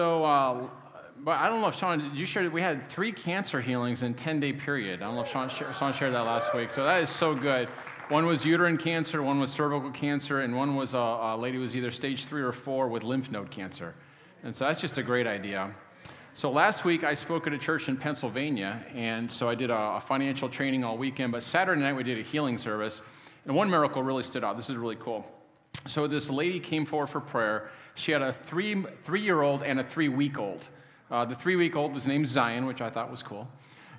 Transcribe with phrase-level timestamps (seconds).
[0.00, 0.66] So, uh,
[1.24, 4.02] but I don't know if Sean, did you share, that we had three cancer healings
[4.02, 5.02] in 10 day period.
[5.02, 6.70] I don't know if Sean, Sean shared that last week.
[6.70, 7.68] So that is so good.
[8.08, 11.60] One was uterine cancer, one was cervical cancer, and one was a, a lady who
[11.60, 13.94] was either stage three or four with lymph node cancer.
[14.42, 15.70] And so that's just a great idea.
[16.32, 19.96] So last week I spoke at a church in Pennsylvania, and so I did a,
[19.96, 21.30] a financial training all weekend.
[21.30, 23.02] But Saturday night we did a healing service,
[23.44, 24.56] and one miracle really stood out.
[24.56, 25.30] This is really cool.
[25.86, 27.70] So this lady came forward for prayer.
[27.94, 30.66] She had a three three year old and a three week old.
[31.10, 33.48] Uh, the three week old was named Zion, which I thought was cool.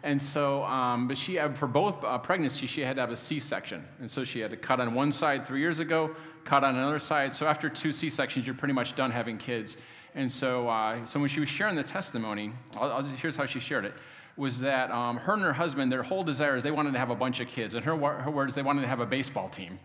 [0.04, 3.40] And so, um, but she, for both uh, pregnancies, she had to have a C
[3.40, 3.86] section.
[4.00, 6.98] And so she had to cut on one side three years ago, cut on another
[6.98, 7.34] side.
[7.34, 9.78] So after two C sections, you're pretty much done having kids.
[10.16, 13.46] And so, uh, so when she was sharing the testimony, I'll, I'll just, here's how
[13.46, 13.94] she shared it
[14.38, 17.10] was that um, her and her husband, their whole desire is they wanted to have
[17.10, 17.76] a bunch of kids.
[17.76, 19.78] In her, her words, they wanted to have a baseball team.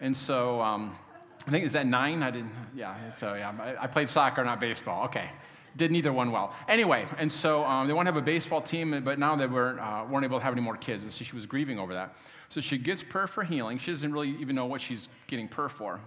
[0.00, 0.96] And so um,
[1.46, 2.22] I think, is that nine?
[2.22, 5.04] I didn't, yeah, so yeah, I, played soccer, not baseball.
[5.06, 5.30] Okay
[5.76, 6.54] did neither one well.
[6.68, 9.80] Anyway, and so um, they want to have a baseball team, but now they weren't,
[9.80, 12.14] uh, weren't able to have any more kids, and so she was grieving over that.
[12.48, 13.78] So she gets prayer for healing.
[13.78, 16.00] She doesn't really even know what she's getting prayer for.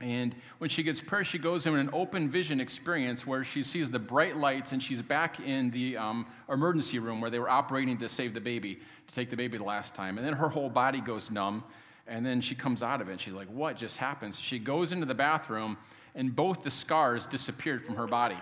[0.00, 3.90] And when she gets prayer, she goes in an open vision experience where she sees
[3.90, 7.98] the bright lights and she's back in the um, emergency room where they were operating
[7.98, 8.76] to save the baby,
[9.08, 10.16] to take the baby the last time.
[10.16, 11.64] And then her whole body goes numb.
[12.08, 13.12] And then she comes out of it.
[13.12, 14.34] And she's like, What just happened?
[14.34, 15.76] She goes into the bathroom,
[16.14, 18.38] and both the scars disappeared from her body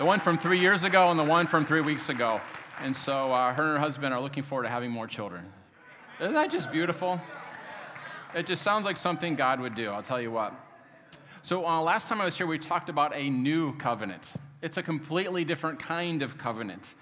[0.00, 2.40] the one from three years ago and the one from three weeks ago.
[2.80, 5.44] And so uh, her and her husband are looking forward to having more children.
[6.18, 7.20] Isn't that just beautiful?
[8.34, 10.54] It just sounds like something God would do, I'll tell you what.
[11.42, 14.32] So, uh, last time I was here, we talked about a new covenant.
[14.62, 16.94] It's a completely different kind of covenant.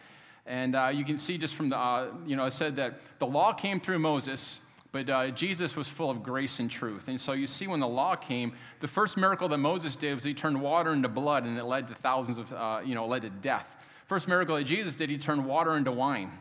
[0.45, 3.27] And uh, you can see just from the, uh, you know, I said that the
[3.27, 4.59] law came through Moses,
[4.91, 7.09] but uh, Jesus was full of grace and truth.
[7.09, 10.25] And so you see, when the law came, the first miracle that Moses did was
[10.25, 13.23] he turned water into blood, and it led to thousands of, uh, you know, led
[13.23, 13.85] to death.
[14.07, 16.33] First miracle that Jesus did, he turned water into wine,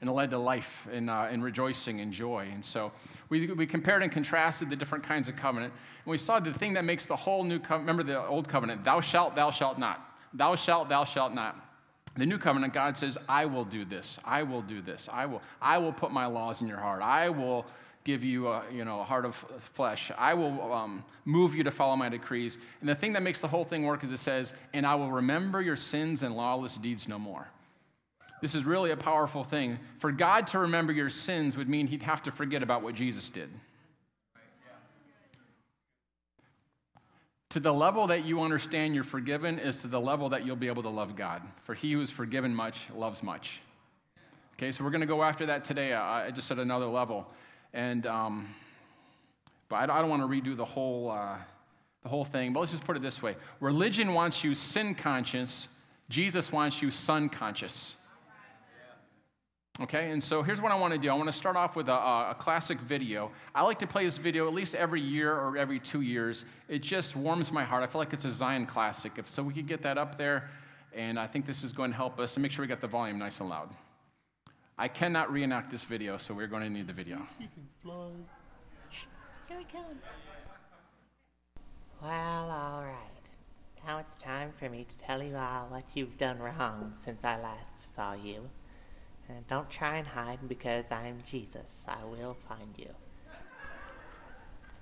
[0.00, 2.48] and it led to life and, uh, and rejoicing and joy.
[2.50, 2.90] And so
[3.28, 5.74] we, we compared and contrasted the different kinds of covenant,
[6.04, 8.82] and we saw the thing that makes the whole new covenant, remember the old covenant,
[8.82, 10.06] thou shalt, thou shalt not.
[10.32, 11.66] Thou shalt, thou shalt not.
[12.16, 14.18] The new covenant, God says, I will do this.
[14.26, 15.08] I will do this.
[15.12, 17.02] I will, I will put my laws in your heart.
[17.02, 17.66] I will
[18.04, 20.10] give you a, you know, a heart of flesh.
[20.16, 22.58] I will um, move you to follow my decrees.
[22.80, 25.10] And the thing that makes the whole thing work is it says, and I will
[25.10, 27.48] remember your sins and lawless deeds no more.
[28.40, 29.78] This is really a powerful thing.
[29.98, 33.28] For God to remember your sins would mean he'd have to forget about what Jesus
[33.28, 33.50] did.
[37.50, 40.68] To the level that you understand you're forgiven is to the level that you'll be
[40.68, 41.42] able to love God.
[41.62, 43.60] For he who is forgiven much loves much.
[44.54, 45.92] Okay, so we're going to go after that today.
[45.92, 47.26] I just said another level.
[47.72, 48.54] And, um,
[49.68, 51.36] but I don't, want to redo the whole, uh,
[52.02, 52.52] the whole thing.
[52.52, 55.68] But let's just put it this way religion wants you sin conscious,
[56.08, 57.96] Jesus wants you son conscious.
[59.80, 61.08] Okay, and so here's what I want to do.
[61.08, 63.30] I want to start off with a, a, classic video.
[63.54, 66.44] I like to play this video at least every year or every two years.
[66.68, 67.82] It just warms my heart.
[67.82, 69.12] I feel like it's a Zion classic.
[69.16, 70.50] If, so we could get that up there,
[70.94, 72.36] and I think this is going to help us.
[72.36, 73.70] And make sure we get the volume nice and loud.
[74.80, 77.18] I cannot reenact this video, so we're going to need the video.
[77.82, 80.02] Here he comes.
[82.00, 82.96] Well, all right.
[83.84, 87.38] Now it's time for me to tell you all what you've done wrong since I
[87.42, 88.48] last saw you.
[89.28, 91.84] And don't try and hide because I'm Jesus.
[91.86, 92.88] I will find you.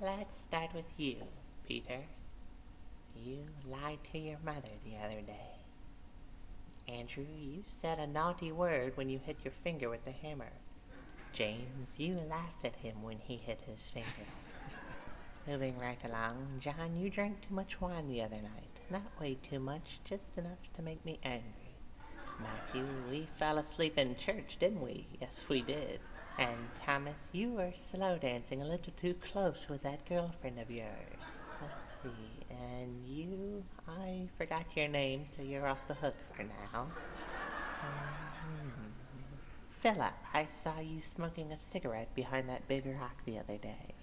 [0.00, 1.16] Let's start with you,
[1.66, 1.98] Peter.
[3.16, 3.38] You
[3.68, 5.57] lied to your mother the other day.
[6.88, 10.52] Andrew, you said a naughty word when you hit your finger with the hammer.
[11.34, 14.26] James, you laughed at him when he hit his finger.
[15.46, 18.80] Moving right along, John, you drank too much wine the other night.
[18.90, 21.74] Not way too much, just enough to make me angry.
[22.40, 25.06] Matthew, we fell asleep in church, didn't we?
[25.20, 26.00] Yes, we did.
[26.38, 31.37] And Thomas, you were slow dancing a little too close with that girlfriend of yours.
[32.02, 32.46] See.
[32.50, 36.86] And you, I forgot your name, so you're off the hook for now.
[37.82, 38.92] Um,
[39.80, 43.94] Philip, I saw you smoking a cigarette behind that big rock the other day.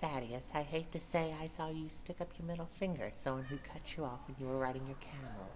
[0.00, 3.44] Thaddeus, I hate to say I saw you stick up your middle finger at someone
[3.44, 5.50] who cut you off when you were riding your camel.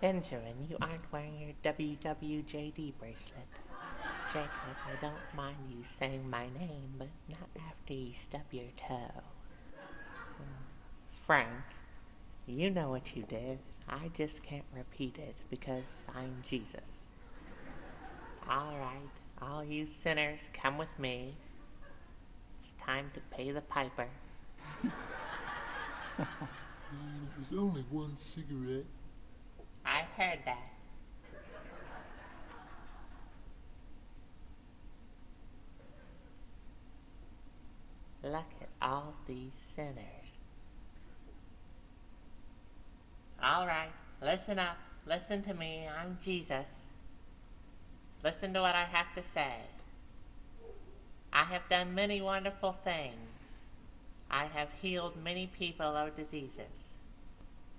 [0.00, 3.48] Benjamin, you aren't wearing your WWJD bracelet.
[4.32, 4.50] Jacob,
[4.86, 9.22] I don't mind you saying my name, but not after you stub your toe.
[11.26, 11.48] Frank,
[12.46, 13.58] you know what you did.
[13.88, 16.80] I just can't repeat it because I'm Jesus.
[18.48, 19.10] All right,
[19.40, 21.34] all you sinners, come with me.
[22.60, 24.08] It's time to pay the piper.
[24.82, 24.92] Man,
[27.36, 28.84] if it's only one cigarette.
[29.86, 30.68] I heard that.
[38.24, 40.21] Look at all these sinners.
[43.42, 43.90] All right,
[44.22, 44.76] listen up.
[45.04, 45.88] Listen to me.
[46.00, 46.66] I'm Jesus.
[48.22, 49.54] Listen to what I have to say.
[51.32, 53.16] I have done many wonderful things.
[54.30, 56.70] I have healed many people of diseases.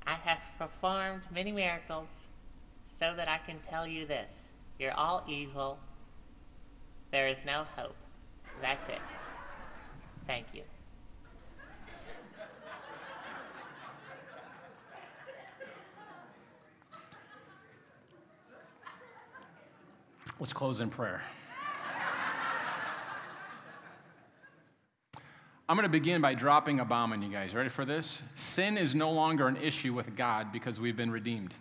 [0.05, 2.09] I have performed many miracles
[2.99, 4.29] so that I can tell you this.
[4.79, 5.77] You're all evil.
[7.11, 7.95] There is no hope.
[8.61, 9.01] That's it.
[10.27, 10.63] Thank you.
[20.43, 21.21] Let's close in prayer.
[25.69, 27.55] I'm going to begin by dropping a bomb on you guys.
[27.55, 28.21] Ready for this?
[28.35, 31.55] Sin is no longer an issue with God because we've been redeemed.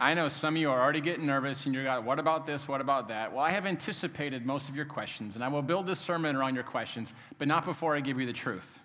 [0.00, 2.66] I know some of you are already getting nervous and you're like, what about this?
[2.66, 3.32] What about that?
[3.32, 6.56] Well, I have anticipated most of your questions, and I will build this sermon around
[6.56, 8.80] your questions, but not before I give you the truth.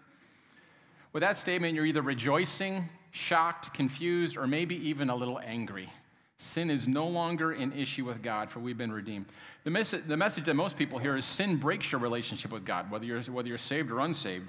[1.14, 5.90] With that statement, you're either rejoicing, shocked, confused, or maybe even a little angry.
[6.38, 9.26] Sin is no longer an issue with God, for we've been redeemed.
[9.66, 12.90] The, mes- the message that most people hear is sin breaks your relationship with God,
[12.90, 14.48] whether you're, whether you're saved or unsaved.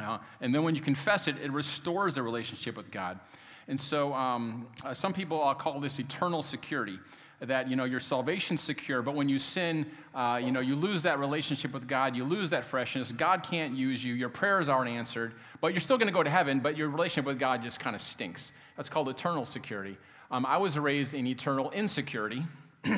[0.00, 3.18] Uh, and then when you confess it, it restores the relationship with God.
[3.66, 6.98] And so um, uh, some people uh, call this eternal security
[7.40, 9.02] that you know your salvation's secure.
[9.02, 12.50] But when you sin uh, you know you lose that relationship with god you lose
[12.50, 13.12] that freshness.
[13.12, 14.14] God can't use you.
[14.14, 17.26] Your prayers aren't answered but you're still going to go to heaven but your relationship
[17.26, 18.52] with god just kind of stinks.
[18.76, 19.96] That's called eternal security.
[20.30, 22.42] Um, i was raised in eternal insecurity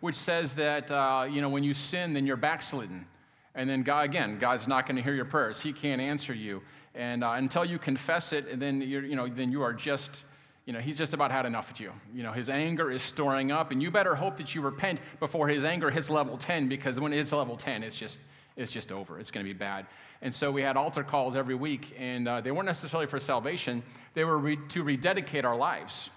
[0.00, 3.06] which says that uh, you know when you sin then you're backslidden.
[3.54, 5.60] And then god again god's not going to hear your prayers.
[5.60, 6.62] He can't answer you.
[6.96, 10.24] And uh, until you confess it, and then you're, you know, then you are just,
[10.66, 11.92] you know, he's just about had enough of you.
[12.12, 15.46] You know, his anger is storing up, and you better hope that you repent before
[15.46, 18.18] his anger hits level 10, because when it's level 10, it's just,
[18.56, 19.20] it's just over.
[19.20, 19.86] It's going to be bad.
[20.22, 23.80] And so we had altar calls every week, and uh, they weren't necessarily for salvation.
[24.14, 26.10] They were re- to rededicate our lives.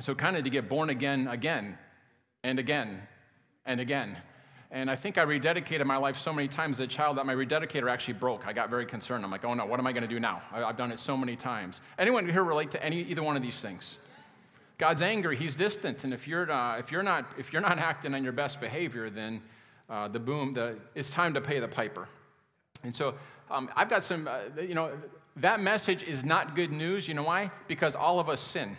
[0.00, 1.78] So kind of to get born again, again,
[2.42, 3.02] and again,
[3.64, 4.16] and again.
[4.70, 7.34] And I think I rededicated my life so many times as a child that my
[7.34, 8.46] rededicator actually broke.
[8.46, 9.24] I got very concerned.
[9.24, 10.42] I'm like, oh no, what am I going to do now?
[10.52, 11.82] I've done it so many times.
[11.98, 13.98] Anyone here relate to any either one of these things?
[14.78, 15.36] God's angry.
[15.36, 18.32] He's distant, and if you're uh, if you're not if you're not acting on your
[18.32, 19.40] best behavior, then
[19.88, 22.08] uh, the boom, the it's time to pay the piper.
[22.82, 23.14] And so
[23.50, 24.90] um, I've got some, uh, you know,
[25.36, 27.08] that message is not good news.
[27.08, 27.50] You know why?
[27.68, 28.76] Because all of us sin.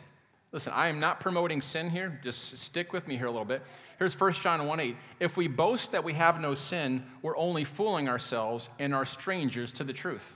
[0.51, 2.19] Listen, I am not promoting sin here.
[2.23, 3.61] Just stick with me here a little bit.
[3.99, 4.95] Here's 1 John 1 8.
[5.19, 9.71] If we boast that we have no sin, we're only fooling ourselves and are strangers
[9.73, 10.35] to the truth.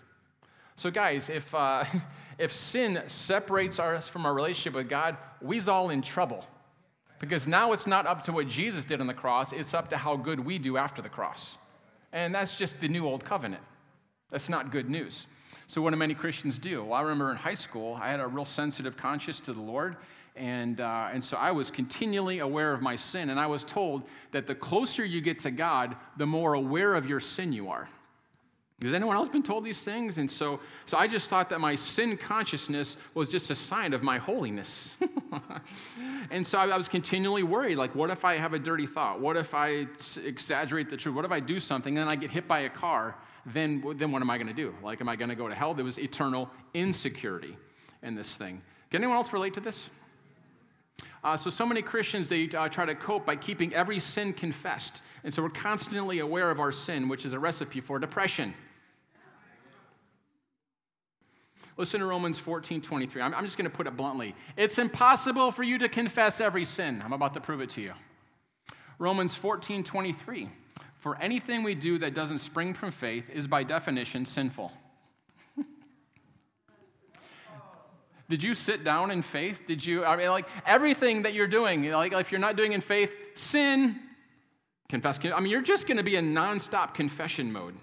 [0.75, 1.85] So, guys, if, uh,
[2.37, 6.45] if sin separates us from our relationship with God, we's all in trouble.
[7.19, 9.97] Because now it's not up to what Jesus did on the cross, it's up to
[9.97, 11.59] how good we do after the cross.
[12.11, 13.61] And that's just the new old covenant.
[14.31, 15.27] That's not good news.
[15.71, 16.83] So, what do many Christians do?
[16.83, 19.95] Well, I remember in high school, I had a real sensitive conscience to the Lord,
[20.35, 23.29] and, uh, and so I was continually aware of my sin.
[23.29, 27.05] And I was told that the closer you get to God, the more aware of
[27.05, 27.87] your sin you are.
[28.83, 30.17] Has anyone else been told these things?
[30.17, 34.03] And so, so I just thought that my sin consciousness was just a sign of
[34.03, 34.97] my holiness.
[36.31, 39.21] and so I, I was continually worried like, what if I have a dirty thought?
[39.21, 39.87] What if I
[40.21, 41.15] exaggerate the truth?
[41.15, 43.15] What if I do something and then I get hit by a car?
[43.45, 44.73] Then, then what am I going to do?
[44.83, 45.73] Like, am I going to go to hell?
[45.73, 47.57] There was eternal insecurity
[48.03, 48.61] in this thing.
[48.89, 49.89] Can anyone else relate to this?
[51.23, 55.03] Uh, so, so many Christians, they uh, try to cope by keeping every sin confessed.
[55.23, 58.53] And so we're constantly aware of our sin, which is a recipe for depression.
[61.77, 63.21] Listen to Romans 14 23.
[63.21, 64.35] I'm, I'm just going to put it bluntly.
[64.57, 67.01] It's impossible for you to confess every sin.
[67.03, 67.93] I'm about to prove it to you.
[68.99, 70.49] Romans 14 23.
[71.01, 74.71] For anything we do that doesn't spring from faith is by definition sinful.
[78.29, 79.63] Did you sit down in faith?
[79.65, 82.81] Did you, I mean, like everything that you're doing, like if you're not doing in
[82.81, 83.99] faith, sin,
[84.89, 85.19] confess.
[85.25, 87.73] I mean, you're just going to be in nonstop confession mode.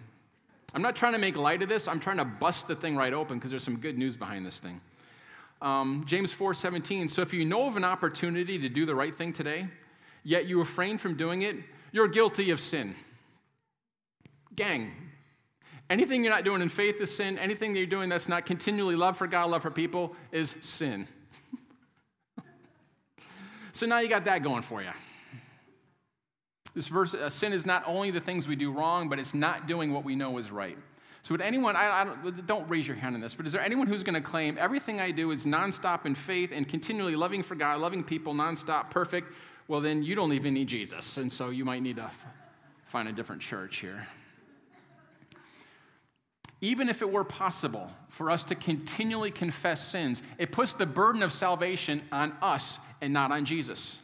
[0.73, 1.89] I'm not trying to make light of this.
[1.89, 4.61] I'm trying to bust the thing right open because there's some good news behind this
[4.61, 4.81] thing.
[5.61, 7.09] Um, James 4:17.
[7.11, 9.67] So if you know of an opportunity to do the right thing today,
[10.23, 11.57] yet you refrain from doing it,
[11.91, 12.95] you're guilty of sin.
[14.59, 14.91] Gang,
[15.91, 17.39] Anything you're not doing in faith is sin.
[17.39, 21.09] Anything that you're doing that's not continually love for God, love for people is sin.
[23.73, 24.91] so now you got that going for you.
[26.75, 29.67] This verse, uh, sin is not only the things we do wrong, but it's not
[29.67, 30.77] doing what we know is right.
[31.23, 33.63] So, would anyone, I, I don't, don't raise your hand on this, but is there
[33.63, 37.43] anyone who's going to claim everything I do is nonstop in faith and continually loving
[37.43, 39.33] for God, loving people, nonstop, perfect?
[39.69, 41.17] Well, then you don't even need Jesus.
[41.17, 42.11] And so you might need to
[42.85, 44.07] find a different church here.
[46.61, 51.23] Even if it were possible for us to continually confess sins, it puts the burden
[51.23, 54.03] of salvation on us and not on Jesus.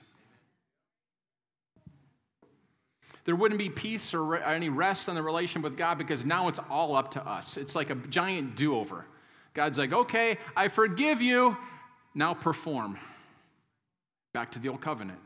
[3.24, 6.60] There wouldn't be peace or any rest on the relation with God because now it's
[6.70, 7.56] all up to us.
[7.56, 9.06] It's like a giant do over.
[9.54, 11.56] God's like, okay, I forgive you,
[12.14, 12.98] now perform.
[14.32, 15.18] Back to the old covenant.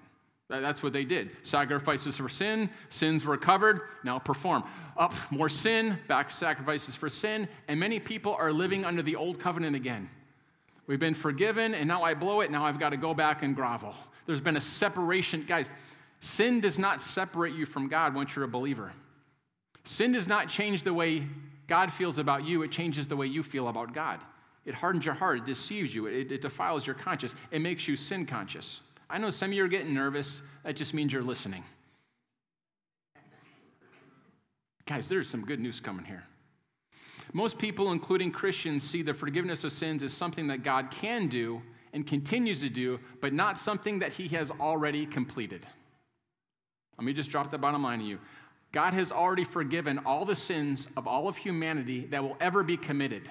[0.49, 1.37] That's what they did.
[1.43, 4.64] Sacrifices for sin, sins were covered, now perform.
[4.97, 9.38] Up, more sin, back sacrifices for sin, and many people are living under the old
[9.38, 10.09] covenant again.
[10.87, 13.55] We've been forgiven, and now I blow it, now I've got to go back and
[13.55, 13.95] grovel.
[14.25, 15.45] There's been a separation.
[15.47, 15.71] Guys,
[16.21, 18.93] sin does not separate you from God once you're a believer.
[19.85, 21.26] Sin does not change the way
[21.67, 24.21] God feels about you, it changes the way you feel about God.
[24.64, 27.97] It hardens your heart, it deceives you, it, it defiles your conscience, it makes you
[27.97, 28.83] sin conscious.
[29.11, 30.43] I know some of you are getting nervous.
[30.65, 31.65] That just means you're listening.
[34.87, 36.25] Guys, there's some good news coming here.
[37.33, 41.61] Most people, including Christians, see the forgiveness of sins as something that God can do
[41.93, 45.67] and continues to do, but not something that He has already completed.
[46.97, 48.19] Let me just drop the bottom line to you.
[48.73, 52.77] God has already forgiven all the sins of all of humanity that will ever be
[52.77, 53.31] committed.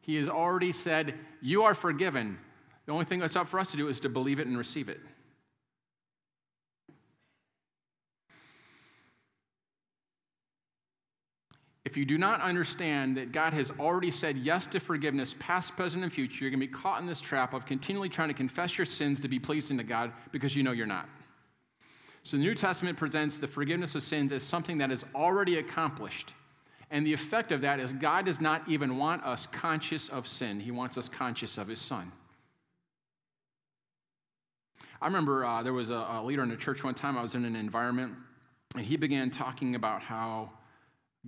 [0.00, 2.38] He has already said, You are forgiven.
[2.90, 4.88] The only thing that's up for us to do is to believe it and receive
[4.88, 4.98] it.
[11.84, 16.02] If you do not understand that God has already said yes to forgiveness, past, present,
[16.02, 18.76] and future, you're going to be caught in this trap of continually trying to confess
[18.76, 21.08] your sins to be pleasing to God because you know you're not.
[22.24, 26.34] So the New Testament presents the forgiveness of sins as something that is already accomplished.
[26.90, 30.58] And the effect of that is God does not even want us conscious of sin,
[30.58, 32.10] He wants us conscious of His Son.
[35.02, 37.34] I remember uh, there was a, a leader in the church one time, I was
[37.34, 38.14] in an environment,
[38.76, 40.50] and he began talking about how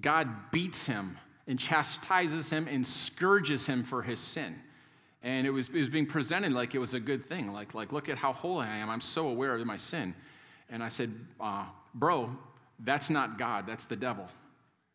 [0.00, 4.58] God beats him and chastises him and scourges him for his sin.
[5.22, 7.52] And it was, it was being presented like it was a good thing.
[7.52, 8.90] Like, like, look at how holy I am.
[8.90, 10.14] I'm so aware of my sin.
[10.68, 12.36] And I said, uh, Bro,
[12.80, 14.26] that's not God, that's the devil.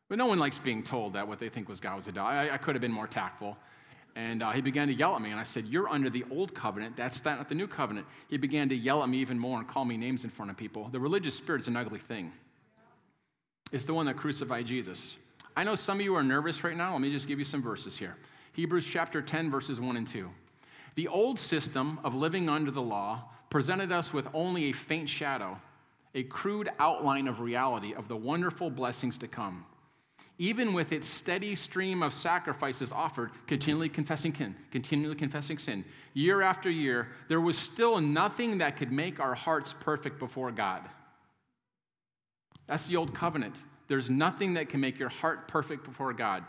[0.09, 2.29] But no one likes being told that what they think was God was a devil.
[2.29, 3.57] I, I could have been more tactful.
[4.17, 6.55] And uh, he began to yell at me, and I said, You're under the old
[6.55, 6.95] covenant.
[6.95, 8.07] That's not the new covenant.
[8.29, 10.57] He began to yell at me even more and call me names in front of
[10.57, 10.89] people.
[10.91, 12.31] The religious spirit is an ugly thing,
[13.71, 15.19] it's the one that crucified Jesus.
[15.55, 16.93] I know some of you are nervous right now.
[16.93, 18.15] Let me just give you some verses here
[18.53, 20.27] Hebrews chapter 10, verses 1 and 2.
[20.95, 25.59] The old system of living under the law presented us with only a faint shadow,
[26.15, 29.63] a crude outline of reality of the wonderful blessings to come
[30.39, 36.41] even with its steady stream of sacrifices offered, continually confessing sin, continually confessing sin, year
[36.41, 40.83] after year, there was still nothing that could make our hearts perfect before God.
[42.67, 43.63] That's the old covenant.
[43.87, 46.43] There's nothing that can make your heart perfect before God.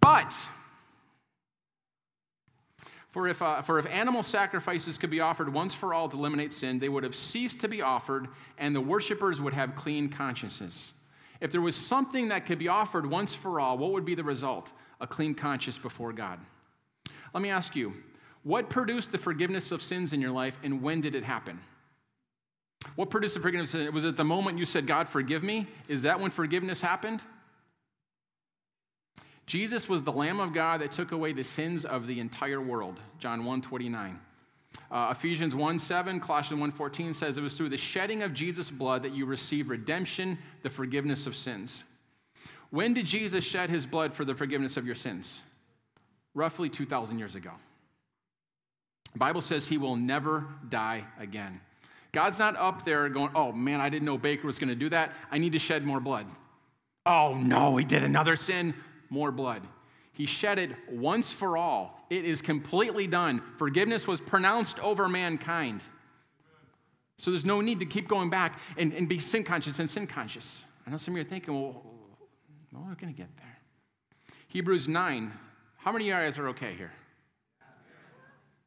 [0.00, 0.34] But,
[3.10, 6.52] for if, uh, for if animal sacrifices could be offered once for all to eliminate
[6.52, 8.28] sin, they would have ceased to be offered,
[8.58, 10.92] and the worshippers would have clean consciences.
[11.40, 14.24] If there was something that could be offered once for all, what would be the
[14.24, 14.72] result?
[15.00, 16.38] A clean conscience before God.
[17.34, 17.94] Let me ask you,
[18.42, 21.58] what produced the forgiveness of sins in your life and when did it happen?
[22.94, 23.74] What produced the forgiveness?
[23.92, 25.66] Was it the moment you said, God, forgive me?
[25.88, 27.22] Is that when forgiveness happened?
[29.46, 33.00] Jesus was the Lamb of God that took away the sins of the entire world.
[33.18, 34.18] John 1 29.
[34.90, 38.70] Uh, Ephesians 1 7, Colossians 1 14 says, It was through the shedding of Jesus'
[38.70, 41.84] blood that you receive redemption, the forgiveness of sins.
[42.70, 45.40] When did Jesus shed his blood for the forgiveness of your sins?
[46.34, 47.50] Roughly 2,000 years ago.
[49.12, 51.60] The Bible says he will never die again.
[52.12, 54.88] God's not up there going, oh man, I didn't know Baker was going to do
[54.90, 55.12] that.
[55.30, 56.26] I need to shed more blood.
[57.04, 58.74] Oh no, he did another sin,
[59.10, 59.62] more blood.
[60.12, 61.95] He shed it once for all.
[62.08, 63.42] It is completely done.
[63.56, 65.82] Forgiveness was pronounced over mankind.
[67.18, 70.06] So there's no need to keep going back and, and be sin conscious and sin
[70.06, 70.64] conscious.
[70.86, 71.82] I know some of you are thinking, well,
[72.72, 73.58] well we're going to get there.
[74.48, 75.32] Hebrews 9.
[75.76, 76.92] How many of you guys are okay here?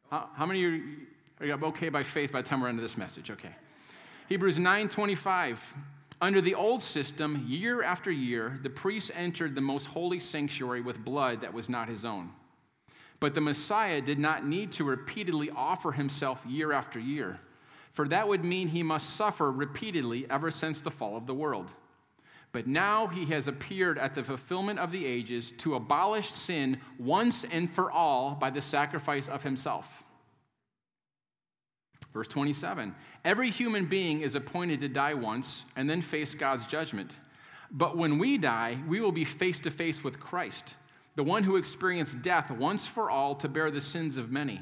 [0.09, 2.97] How, how many of you are okay by faith by the time we're into this
[2.97, 3.29] message?
[3.31, 3.55] Okay.
[4.27, 5.75] Hebrews 9 25.
[6.21, 11.03] Under the old system, year after year, the priest entered the most holy sanctuary with
[11.05, 12.29] blood that was not his own.
[13.19, 17.39] But the Messiah did not need to repeatedly offer himself year after year,
[17.91, 21.67] for that would mean he must suffer repeatedly ever since the fall of the world.
[22.51, 27.43] But now he has appeared at the fulfillment of the ages to abolish sin once
[27.43, 30.03] and for all by the sacrifice of himself.
[32.13, 37.17] Verse 27 Every human being is appointed to die once and then face God's judgment.
[37.71, 40.75] But when we die, we will be face to face with Christ,
[41.19, 44.61] the one who experienced death once for all to bear the sins of many.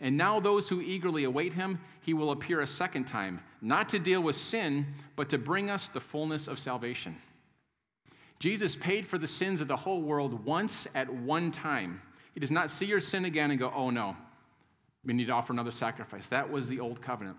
[0.00, 3.98] And now, those who eagerly await him, he will appear a second time, not to
[3.98, 7.14] deal with sin, but to bring us the fullness of salvation.
[8.38, 12.00] Jesus paid for the sins of the whole world once at one time.
[12.32, 14.16] He does not see your sin again and go, oh no,
[15.04, 16.28] we need to offer another sacrifice.
[16.28, 17.36] That was the old covenant.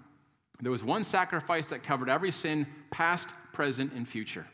[0.61, 4.45] There was one sacrifice that covered every sin, past, present, and future.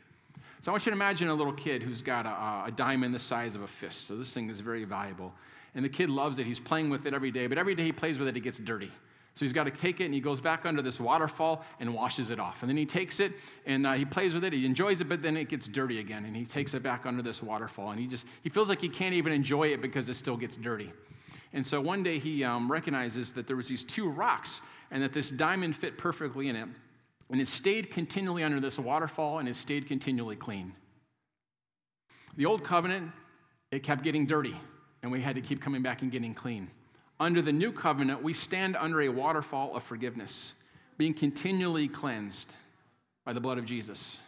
[0.62, 3.20] So I want you to imagine a little kid who's got a, a diamond the
[3.20, 4.08] size of a fist.
[4.08, 5.34] So this thing is very valuable.
[5.74, 6.46] And the kid loves it.
[6.46, 8.60] He's playing with it every day, but every day he plays with it, it gets
[8.60, 8.92] dirty.
[9.34, 12.30] So he's got to take it and he goes back under this waterfall and washes
[12.30, 12.62] it off.
[12.62, 13.32] And then he takes it
[13.66, 14.54] and uh, he plays with it.
[14.54, 16.26] He enjoys it, but then it gets dirty again.
[16.26, 17.90] And he takes it back under this waterfall.
[17.90, 20.58] And he just, he feels like he can't even enjoy it because it still gets
[20.58, 20.92] dirty.
[21.54, 25.12] And so one day he um, recognizes that there was these two rocks and that
[25.12, 26.68] this diamond fit perfectly in it.
[27.32, 30.74] And it stayed continually under this waterfall and it stayed continually clean.
[32.36, 33.12] The old covenant,
[33.72, 34.56] it kept getting dirty
[35.02, 36.70] and we had to keep coming back and getting clean.
[37.20, 40.62] Under the new covenant, we stand under a waterfall of forgiveness,
[40.98, 42.56] being continually cleansed
[43.26, 44.22] by the blood of Jesus.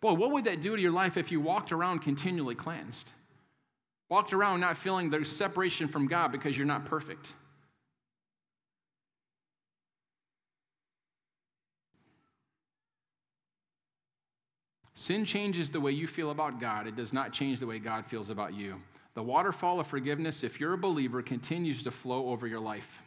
[0.00, 3.12] Boy, what would that do to your life if you walked around continually cleansed?
[4.08, 7.32] Walked around not feeling there's separation from God because you're not perfect.
[14.96, 18.06] Sin changes the way you feel about God, it does not change the way God
[18.06, 18.80] feels about you.
[19.12, 23.02] The waterfall of forgiveness, if you're a believer, continues to flow over your life.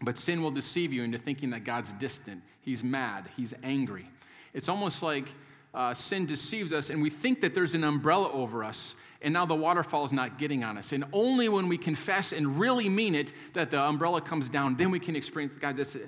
[0.00, 4.08] But sin will deceive you into thinking that God's distant, He's mad, He's angry.
[4.54, 5.26] It's almost like
[5.74, 9.44] uh, sin deceives us, and we think that there's an umbrella over us, and now
[9.44, 10.92] the waterfall is not getting on us.
[10.92, 14.90] And only when we confess and really mean it that the umbrella comes down, then
[14.90, 15.98] we can experience God, that's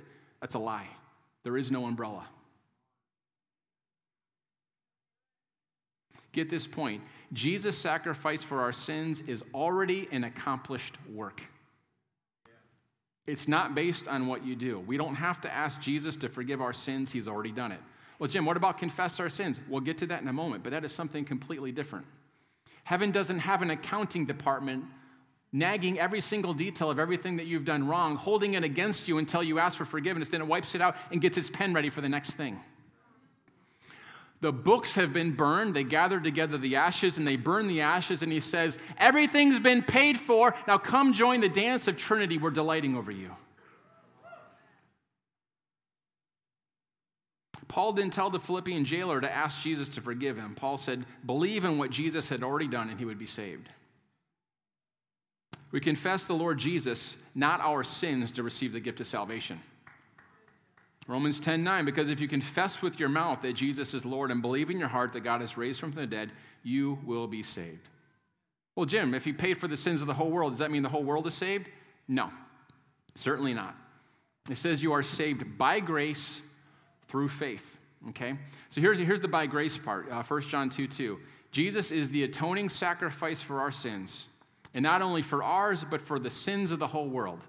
[0.41, 0.89] that's a lie.
[1.43, 2.27] There is no umbrella.
[6.33, 11.43] Get this point Jesus' sacrifice for our sins is already an accomplished work.
[13.27, 14.81] It's not based on what you do.
[14.81, 17.81] We don't have to ask Jesus to forgive our sins, He's already done it.
[18.19, 19.61] Well, Jim, what about confess our sins?
[19.69, 22.07] We'll get to that in a moment, but that is something completely different.
[22.85, 24.85] Heaven doesn't have an accounting department
[25.53, 29.43] nagging every single detail of everything that you've done wrong, holding it against you until
[29.43, 32.01] you ask for forgiveness, then it wipes it out and gets its pen ready for
[32.01, 32.59] the next thing.
[34.41, 35.75] The books have been burned.
[35.75, 38.23] They gathered together the ashes and they burn the ashes.
[38.23, 40.55] And he says, Everything's been paid for.
[40.67, 42.39] Now come join the dance of Trinity.
[42.39, 43.31] We're delighting over you.
[47.69, 50.57] Paul didn't tell the Philippian jailer to ask Jesus to forgive him.
[50.57, 53.69] Paul said, Believe in what Jesus had already done and he would be saved.
[55.71, 59.61] We confess the Lord Jesus, not our sins, to receive the gift of salvation.
[61.07, 64.43] Romans 10 9, because if you confess with your mouth that Jesus is Lord and
[64.43, 66.31] believe in your heart that God has raised from the dead,
[66.63, 67.89] you will be saved.
[68.77, 70.83] Well, Jim, if he paid for the sins of the whole world, does that mean
[70.83, 71.69] the whole world is saved?
[72.07, 72.31] No,
[73.15, 73.77] certainly not.
[74.49, 76.41] It says you are saved by grace
[77.09, 77.79] through faith.
[78.09, 78.37] Okay?
[78.69, 81.19] So here's, here's the by grace part uh, 1 John 2 2.
[81.51, 84.29] Jesus is the atoning sacrifice for our sins,
[84.73, 87.41] and not only for ours, but for the sins of the whole world.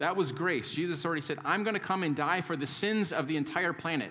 [0.00, 0.72] That was grace.
[0.72, 3.74] Jesus already said, I'm going to come and die for the sins of the entire
[3.74, 4.10] planet.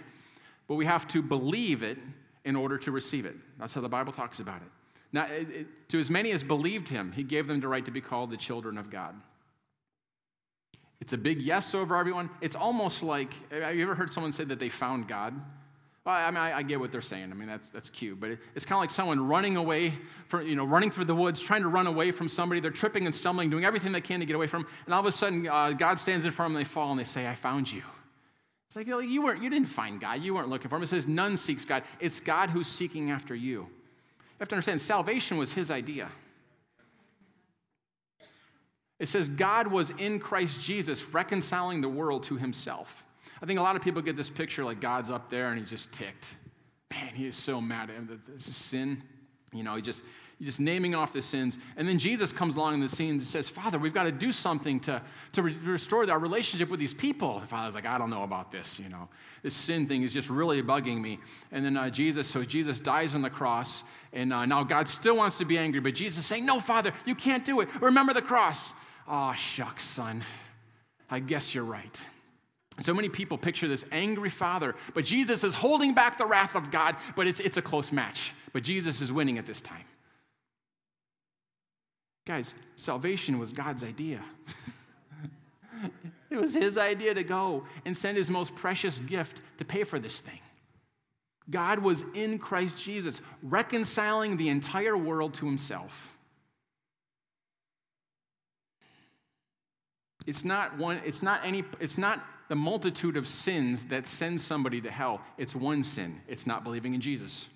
[0.68, 1.98] But we have to believe it
[2.46, 3.36] in order to receive it.
[3.60, 4.70] That's how the Bible talks about it.
[5.12, 7.92] Now, it, it, to as many as believed him, he gave them the right to
[7.92, 9.16] be called the children of God.
[11.02, 12.30] It's a big yes over everyone.
[12.40, 15.34] It's almost like have you ever heard someone say that they found God?
[16.10, 17.30] Well, I mean, I, I, get what they're saying.
[17.32, 18.20] I mean, that's, that's cute.
[18.20, 19.94] But it, it's kind of like someone running away,
[20.26, 22.60] from, you know, running through the woods, trying to run away from somebody.
[22.60, 24.66] They're tripping and stumbling, doing everything they can to get away from.
[24.86, 26.90] And all of a sudden, uh, God stands in front of them, and they fall,
[26.90, 27.84] and they say, I found you.
[28.66, 30.24] It's like, you, weren't, you didn't find God.
[30.24, 30.82] You weren't looking for him.
[30.82, 31.84] It says, none seeks God.
[32.00, 33.60] It's God who's seeking after you.
[33.60, 33.68] You
[34.40, 36.10] have to understand, salvation was his idea.
[38.98, 43.06] It says, God was in Christ Jesus, reconciling the world to himself.
[43.42, 45.70] I think a lot of people get this picture like God's up there and he's
[45.70, 46.36] just ticked.
[46.92, 48.20] Man, he is so mad at him.
[48.28, 49.02] This is sin.
[49.54, 50.04] You know, he just,
[50.42, 51.58] just naming off the sins.
[51.78, 54.32] And then Jesus comes along in the scene and says, Father, we've got to do
[54.32, 55.02] something to,
[55.34, 57.40] to re- restore our relationship with these people.
[57.40, 59.10] The father's like, I don't know about this, you know.
[59.44, 61.20] This sin thing is just really bugging me.
[61.52, 63.84] And then uh, Jesus, so Jesus dies on the cross.
[64.14, 66.92] And uh, now God still wants to be angry, but Jesus is saying, No, Father,
[67.06, 67.70] you can't do it.
[67.82, 68.74] Remember the cross.
[69.08, 70.24] Oh, shucks, son.
[71.10, 72.02] I guess you're right.
[72.80, 76.72] So many people picture this angry father, but Jesus is holding back the wrath of
[76.72, 78.34] God, but it's, it's a close match.
[78.54, 79.84] But Jesus is winning at this time.
[82.26, 84.22] Guys, salvation was God's idea.
[86.30, 90.00] it was his idea to go and send his most precious gift to pay for
[90.00, 90.40] this thing.
[91.50, 96.16] God was in Christ Jesus, reconciling the entire world to himself.
[100.28, 104.82] It's not one, it's not any, it's not the multitude of sins that send somebody
[104.82, 105.22] to hell.
[105.38, 106.20] It's one sin.
[106.28, 107.48] It's not believing in Jesus.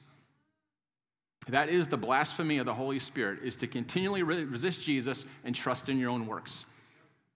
[1.47, 5.89] That is the blasphemy of the Holy Spirit, is to continually resist Jesus and trust
[5.89, 6.65] in your own works.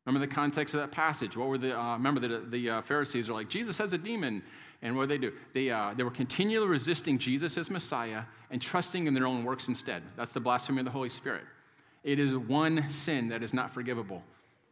[0.05, 1.35] Remember the context of that passage.
[1.35, 4.41] What were the, uh, remember the, the uh, Pharisees are like, Jesus has a demon.
[4.81, 5.33] And what did they do?
[5.53, 9.67] They, uh, they were continually resisting Jesus as Messiah and trusting in their own works
[9.67, 10.03] instead.
[10.15, 11.43] That's the blasphemy of the Holy Spirit.
[12.03, 14.23] It is one sin that is not forgivable.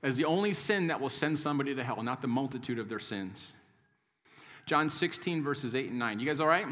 [0.05, 2.99] Is the only sin that will send somebody to hell, not the multitude of their
[2.99, 3.53] sins.
[4.65, 6.19] John 16, verses 8 and 9.
[6.19, 6.67] You guys all right?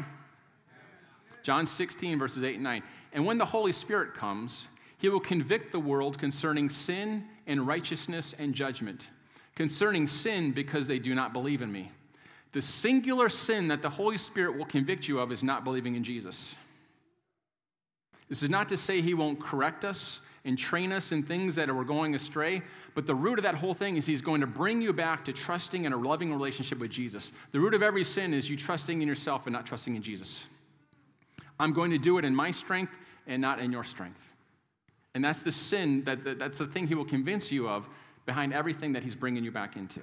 [1.42, 2.82] John 16, verses 8 and 9.
[3.12, 4.68] And when the Holy Spirit comes,
[4.98, 9.08] he will convict the world concerning sin and righteousness and judgment.
[9.54, 11.90] Concerning sin, because they do not believe in me
[12.54, 16.04] the singular sin that the Holy Spirit will convict you of is not believing in
[16.04, 16.56] Jesus.
[18.28, 21.70] This is not to say He won't correct us and train us in things that
[21.70, 22.62] are going astray,
[22.94, 25.32] but the root of that whole thing is He's going to bring you back to
[25.32, 27.32] trusting in a loving relationship with Jesus.
[27.52, 30.46] The root of every sin is you trusting in yourself and not trusting in Jesus.
[31.58, 34.30] I'm going to do it in my strength and not in your strength.
[35.14, 37.88] And that's the sin, that, that's the thing He will convince you of
[38.26, 40.00] behind everything that He's bringing you back into.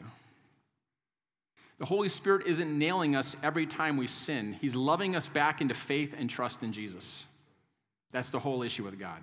[1.78, 5.74] The Holy Spirit isn't nailing us every time we sin, He's loving us back into
[5.76, 7.26] faith and trust in Jesus.
[8.12, 9.22] That's the whole issue with God.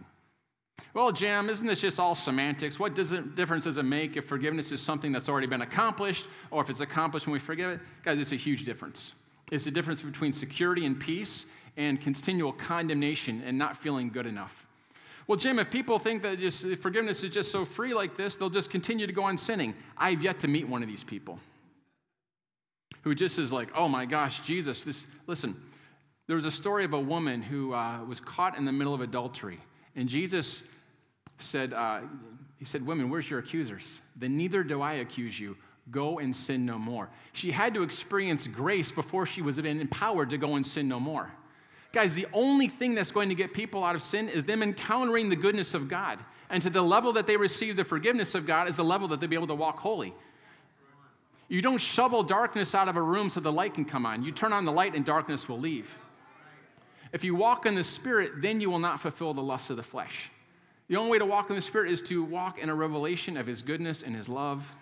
[0.95, 2.81] Well, Jim, isn't this just all semantics?
[2.81, 6.27] What does it, difference does it make if forgiveness is something that's already been accomplished
[6.51, 7.81] or if it's accomplished when we forgive it?
[8.03, 9.12] Guys, it's a huge difference.
[9.53, 14.67] It's the difference between security and peace and continual condemnation and not feeling good enough.
[15.27, 18.51] Well, Jim, if people think that just forgiveness is just so free like this, they'll
[18.51, 19.75] just continue to go on sinning.
[19.97, 21.38] I've yet to meet one of these people
[23.03, 25.55] who just is like, oh my gosh, Jesus, this, listen,
[26.27, 29.01] there was a story of a woman who uh, was caught in the middle of
[29.01, 29.59] adultery.
[29.99, 30.73] And Jesus
[31.39, 32.03] said, uh,
[32.57, 34.01] he said, women, where's your accusers?
[34.15, 35.57] Then neither do I accuse you.
[35.91, 37.11] Go and sin no more.
[37.33, 41.33] She had to experience grace before she was empowered to go and sin no more.
[41.91, 45.31] Guys, the only thing that's going to get people out of sin is them encountering
[45.31, 46.21] the goodness of God.
[46.49, 49.19] And to the level that they receive the forgiveness of God is the level that
[49.19, 50.15] they'll be able to walk holy.
[51.49, 54.23] You don't shovel darkness out of a room so the light can come on.
[54.23, 55.99] You turn on the light and darkness will leave.
[57.12, 59.83] If you walk in the Spirit, then you will not fulfill the lusts of the
[59.83, 60.31] flesh.
[60.88, 63.47] The only way to walk in the Spirit is to walk in a revelation of
[63.47, 64.75] His goodness and His love.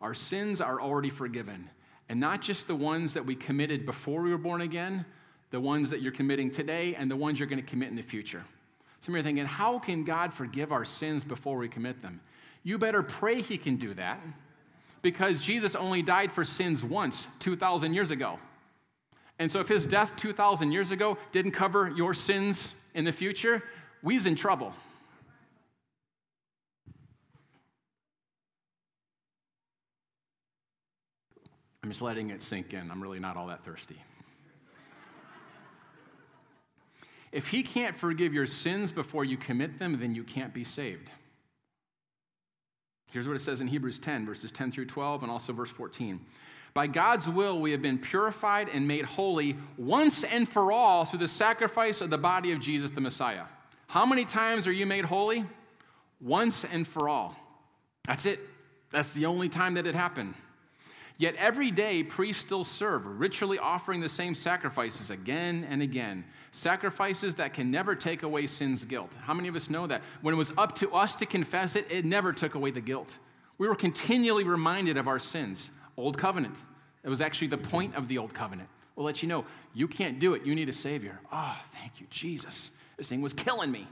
[0.00, 1.70] Our sins are already forgiven,
[2.08, 5.04] and not just the ones that we committed before we were born again,
[5.50, 8.02] the ones that you're committing today, and the ones you're going to commit in the
[8.02, 8.42] future.
[9.00, 12.20] Some of you are thinking, how can God forgive our sins before we commit them?
[12.64, 14.20] You better pray He can do that
[15.02, 18.38] because Jesus only died for sins once, 2,000 years ago.
[19.38, 23.62] And so if His death 2,000 years ago didn't cover your sins in the future,
[24.02, 24.72] we's in trouble.
[31.82, 32.90] I'm just letting it sink in.
[32.90, 33.96] I'm really not all that thirsty.
[37.32, 41.10] If he can't forgive your sins before you commit them, then you can't be saved.
[43.12, 46.18] Here's what it says in Hebrews 10, verses 10 through 12, and also verse 14.
[46.72, 51.18] By God's will, we have been purified and made holy once and for all through
[51.18, 53.44] the sacrifice of the body of Jesus the Messiah.
[53.88, 55.44] How many times are you made holy?
[56.22, 57.36] Once and for all.
[58.06, 58.40] That's it.
[58.90, 60.32] That's the only time that it happened.
[61.22, 66.24] Yet every day, priests still serve, ritually offering the same sacrifices again and again.
[66.50, 69.16] Sacrifices that can never take away sin's guilt.
[69.22, 70.02] How many of us know that?
[70.22, 73.20] When it was up to us to confess it, it never took away the guilt.
[73.58, 75.70] We were continually reminded of our sins.
[75.96, 76.56] Old covenant.
[77.04, 78.68] It was actually the point of the old covenant.
[78.96, 80.44] We'll let you know you can't do it.
[80.44, 81.20] You need a Savior.
[81.30, 82.72] Oh, thank you, Jesus.
[82.96, 83.86] This thing was killing me.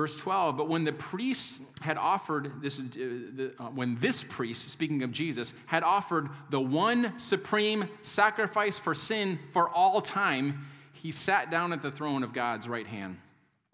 [0.00, 4.70] Verse 12, but when the priest had offered, this, uh, the, uh, when this priest,
[4.70, 11.12] speaking of Jesus, had offered the one supreme sacrifice for sin for all time, he
[11.12, 13.18] sat down at the throne of God's right hand.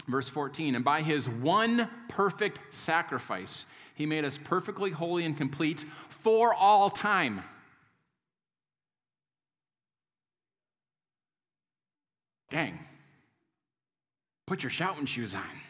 [0.08, 5.84] Verse 14, and by his one perfect sacrifice, he made us perfectly holy and complete
[6.08, 7.40] for all time.
[12.50, 12.80] Dang.
[14.48, 15.65] Put your shouting shoes on.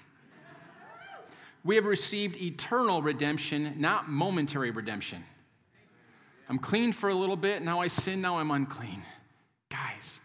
[1.66, 5.24] We have received eternal redemption, not momentary redemption.
[6.48, 9.02] I'm clean for a little bit, now I sin, now I'm unclean.
[9.68, 10.20] Guys,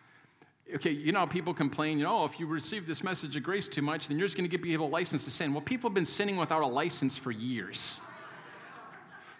[0.75, 3.41] okay, you know how people complain, you know, oh, if you receive this message of
[3.41, 5.51] grace too much, then you're just going to give people a license to sin.
[5.51, 8.01] Well, people have been sinning without a license for years.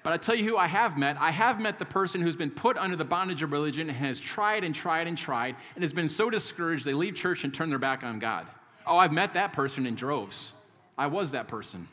[0.02, 1.18] But I tell you who I have met.
[1.20, 4.20] I have met the person who's been put under the bondage of religion and has
[4.20, 7.70] tried and tried and tried and has been so discouraged they leave church and turn
[7.70, 8.48] their back on God.
[8.88, 10.54] Oh, I've met that person in droves.
[11.02, 11.88] I was that person.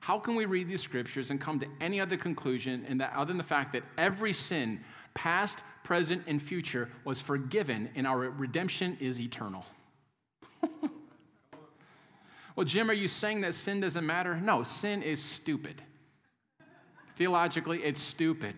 [0.00, 3.26] How can we read these scriptures and come to any other conclusion in that, other
[3.26, 4.80] than the fact that every sin,
[5.12, 9.66] past, present, and future, was forgiven and our redemption is eternal?
[12.56, 14.34] well, Jim, are you saying that sin doesn't matter?
[14.40, 15.82] No, sin is stupid.
[17.16, 18.54] Theologically, it's stupid.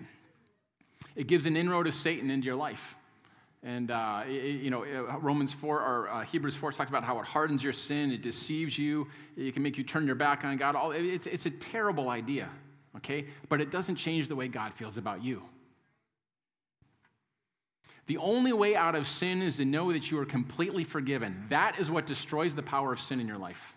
[1.16, 2.94] It gives an inroad of Satan into your life.
[3.62, 7.26] And, uh, you know, uh, Romans 4 or uh, Hebrews 4 talks about how it
[7.26, 10.74] hardens your sin, it deceives you, it can make you turn your back on God.
[10.74, 12.48] All, it's, it's a terrible idea,
[12.96, 13.26] okay?
[13.50, 15.42] But it doesn't change the way God feels about you.
[18.06, 21.44] The only way out of sin is to know that you are completely forgiven.
[21.50, 23.74] That is what destroys the power of sin in your life.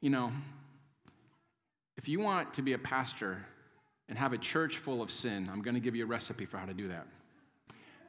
[0.00, 0.32] You know,
[1.98, 3.44] if you want to be a pastor,
[4.10, 6.58] and have a church full of sin, I'm going to give you a recipe for
[6.58, 7.06] how to do that.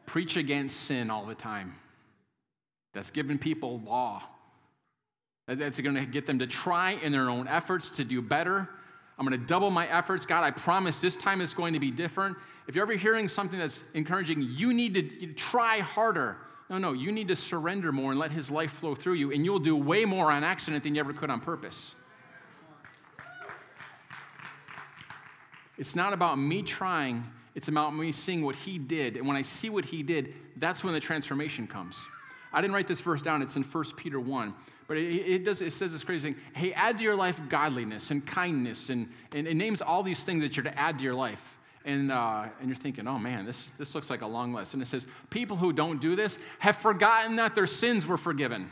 [0.07, 1.75] Preach against sin all the time.
[2.93, 4.23] That's giving people law.
[5.47, 8.67] That's going to get them to try in their own efforts to do better.
[9.17, 10.25] I'm going to double my efforts.
[10.25, 12.35] God, I promise this time it's going to be different.
[12.67, 16.37] If you're ever hearing something that's encouraging, you need to try harder.
[16.69, 19.45] No, no, you need to surrender more and let His life flow through you, and
[19.45, 21.95] you'll do way more on accident than you ever could on purpose.
[25.77, 27.23] It's not about me trying,
[27.55, 29.17] it's about me seeing what he did.
[29.17, 32.07] And when I see what he did, that's when the transformation comes.
[32.53, 34.53] I didn't write this verse down, it's in 1 Peter 1.
[34.87, 38.11] But it, it, does, it says this crazy thing hey, add to your life godliness
[38.11, 41.15] and kindness, and, and it names all these things that you're to add to your
[41.15, 41.57] life.
[41.83, 44.73] And, uh, and you're thinking, oh man, this, this looks like a long list.
[44.75, 48.69] And it says, people who don't do this have forgotten that their sins were forgiven.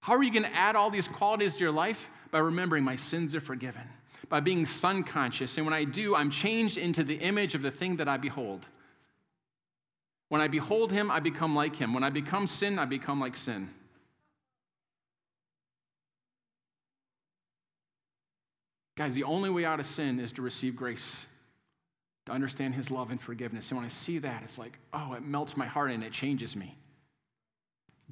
[0.00, 2.08] How are you going to add all these qualities to your life?
[2.30, 3.82] By remembering my sins are forgiven
[4.28, 5.56] by being son conscious.
[5.56, 8.66] And when I do, I'm changed into the image of the thing that I behold.
[10.28, 11.92] When I behold him, I become like him.
[11.92, 13.68] When I become sin, I become like sin.
[18.96, 21.26] Guys, the only way out of sin is to receive grace,
[22.26, 23.70] to understand his love and forgiveness.
[23.70, 26.56] And when I see that, it's like, oh, it melts my heart and it changes
[26.56, 26.76] me.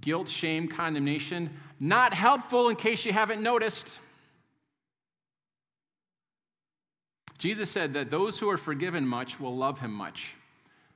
[0.00, 3.98] Guilt, shame, condemnation, not helpful in case you haven't noticed.
[7.40, 10.36] Jesus said that those who are forgiven much will love him much.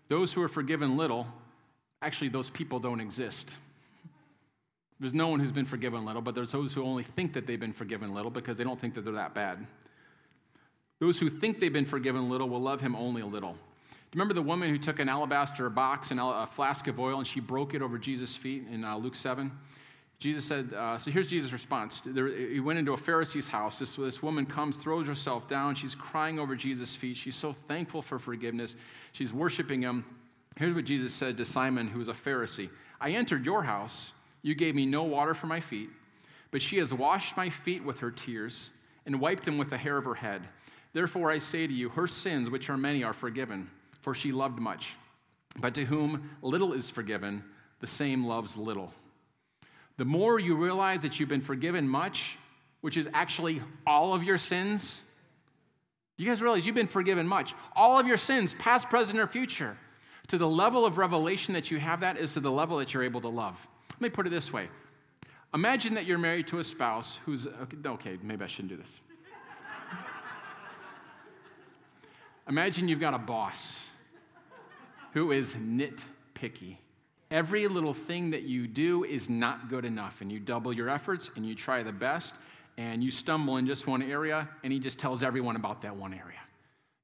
[0.09, 1.27] Those who are forgiven little,
[2.03, 3.57] actually, those people don't exist.
[5.01, 7.59] There's no one who's been forgiven little, but there's those who only think that they've
[7.59, 9.67] been forgiven little because they don't think that they're that bad.
[10.99, 13.53] Those who think they've been forgiven little will love him only a little.
[13.53, 13.57] Do
[14.13, 17.27] you remember the woman who took an alabaster box and a flask of oil and
[17.27, 19.51] she broke it over Jesus' feet in uh, Luke 7?
[20.19, 22.01] Jesus said, uh, so here's Jesus' response.
[22.01, 23.79] There, he went into a Pharisee's house.
[23.79, 25.75] This, this woman comes, throws herself down.
[25.75, 27.17] She's crying over Jesus' feet.
[27.17, 28.77] She's so thankful for forgiveness.
[29.13, 30.05] She's worshiping him.
[30.57, 34.13] Here's what Jesus said to Simon, who was a Pharisee I entered your house.
[34.43, 35.89] You gave me no water for my feet,
[36.51, 38.71] but she has washed my feet with her tears
[39.07, 40.43] and wiped them with the hair of her head.
[40.93, 43.69] Therefore, I say to you, her sins, which are many, are forgiven,
[44.01, 44.97] for she loved much.
[45.59, 47.43] But to whom little is forgiven,
[47.81, 48.93] the same loves little.
[49.97, 52.37] The more you realize that you've been forgiven much,
[52.81, 55.11] which is actually all of your sins,
[56.17, 57.55] you guys realize you've been forgiven much.
[57.75, 59.77] All of your sins, past, present, or future.
[60.29, 63.03] To the level of revelation that you have that is to the level that you're
[63.03, 63.67] able to love.
[63.93, 64.69] Let me put it this way
[65.53, 69.01] Imagine that you're married to a spouse who's, okay, okay maybe I shouldn't do this.
[72.49, 73.89] Imagine you've got a boss
[75.13, 76.77] who is nitpicky.
[77.35, 81.33] Every little thing that you do is not good enough, and you double your efforts
[81.35, 82.37] and you try the best,
[82.77, 86.15] and you stumble in just one area, and he just tells everyone about that one
[86.15, 86.39] area.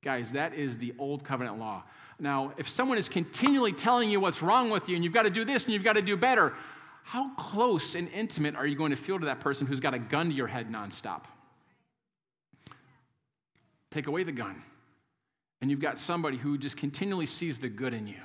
[0.04, 1.82] Guys, that is the old covenant law.
[2.20, 5.30] Now, if someone is continually telling you what's wrong with you, and you've got to
[5.30, 6.54] do this and you've got to do better,
[7.02, 9.98] how close and intimate are you going to feel to that person who's got a
[9.98, 11.24] gun to your head nonstop?
[13.90, 14.62] Take away the gun,
[15.60, 18.22] and you've got somebody who just continually sees the good in you.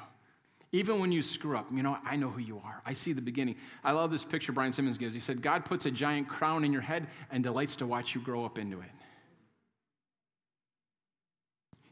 [0.76, 2.82] Even when you screw up, you know, I know who you are.
[2.86, 3.56] I see the beginning.
[3.82, 5.14] I love this picture Brian Simmons gives.
[5.14, 8.20] He said, God puts a giant crown in your head and delights to watch you
[8.20, 8.90] grow up into it.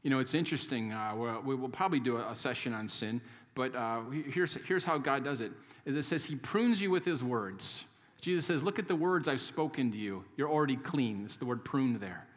[0.01, 0.91] You know, it's interesting.
[0.91, 3.21] Uh, we'll, probably do a, a, session on sin,
[3.55, 5.53] but uh, here's, here's how God does it.
[5.85, 7.85] Is it says He prunes you with His words.
[8.19, 10.25] Jesus says, Look at the words I've spoken to you.
[10.35, 11.21] You're already clean.
[11.23, 12.27] It's the word pruned there.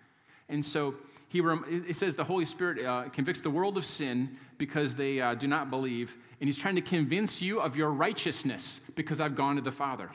[0.49, 0.95] And so
[1.29, 5.35] he, it says the Holy Spirit uh, convicts the world of sin because they uh,
[5.35, 6.17] do not believe.
[6.41, 10.11] And he's trying to convince you of your righteousness because I've gone to the Father.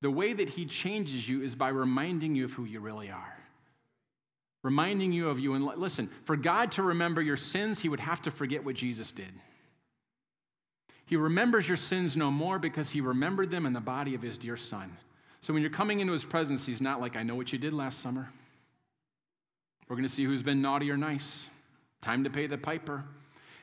[0.00, 3.38] The way that he changes you is by reminding you of who you really are.
[4.62, 5.54] Reminding you of you.
[5.54, 9.10] And listen, for God to remember your sins, he would have to forget what Jesus
[9.10, 9.32] did.
[11.06, 14.38] He remembers your sins no more because he remembered them in the body of his
[14.38, 14.94] dear son.
[15.40, 17.74] So when you're coming into his presence, he's not like, I know what you did
[17.74, 18.30] last summer.
[19.88, 21.48] We're going to see who's been naughty or nice.
[22.00, 23.04] Time to pay the piper.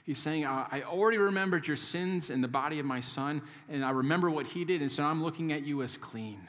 [0.04, 3.92] He's saying, I already remembered your sins in the body of my son, and I
[3.92, 6.40] remember what he did, and so I'm looking at you as clean,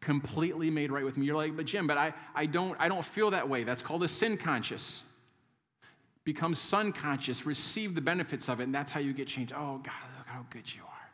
[0.00, 1.26] completely made right with me.
[1.26, 3.64] You're like, but Jim, but I, I, don't, I don't feel that way.
[3.64, 5.02] That's called a sin conscious.
[6.22, 9.52] Become son conscious, receive the benefits of it, and that's how you get changed.
[9.52, 11.10] Oh, God, look how good you are.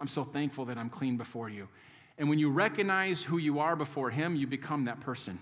[0.00, 1.68] I'm so thankful that I'm clean before you.
[2.16, 5.38] And when you recognize who you are before him, you become that person.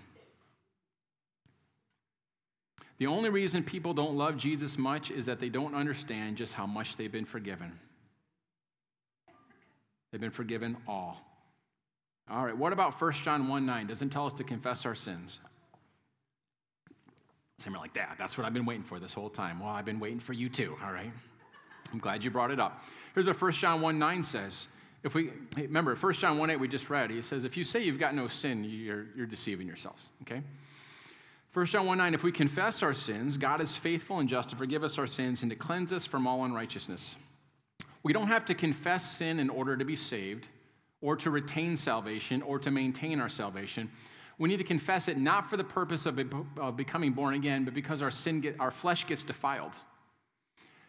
[2.99, 6.67] The only reason people don't love Jesus much is that they don't understand just how
[6.67, 7.73] much they've been forgiven.
[10.11, 11.21] They've been forgiven all.
[12.31, 13.87] All right, what about 1 John 1 9?
[13.87, 15.41] Doesn't tell us to confess our sins.
[17.59, 18.17] Something like that.
[18.19, 19.61] That's what I've been waiting for this whole time.
[19.61, 21.13] Well, I've been waiting for you too, all right?
[21.93, 22.83] I'm glad you brought it up.
[23.15, 24.69] Here's what 1 John 1 9 says.
[25.03, 27.83] If we remember 1 John 1 8 we just read, he says, if you say
[27.83, 30.11] you've got no sin, you're, you're deceiving yourselves.
[30.23, 30.43] Okay?
[31.55, 34.57] 1 John 1 9, if we confess our sins, God is faithful and just to
[34.57, 37.17] forgive us our sins and to cleanse us from all unrighteousness.
[38.03, 40.49] We don't have to confess sin in order to be saved
[41.01, 43.89] or to retain salvation or to maintain our salvation.
[44.37, 46.19] We need to confess it not for the purpose of,
[46.59, 49.75] of becoming born again, but because our, sin get, our flesh gets defiled.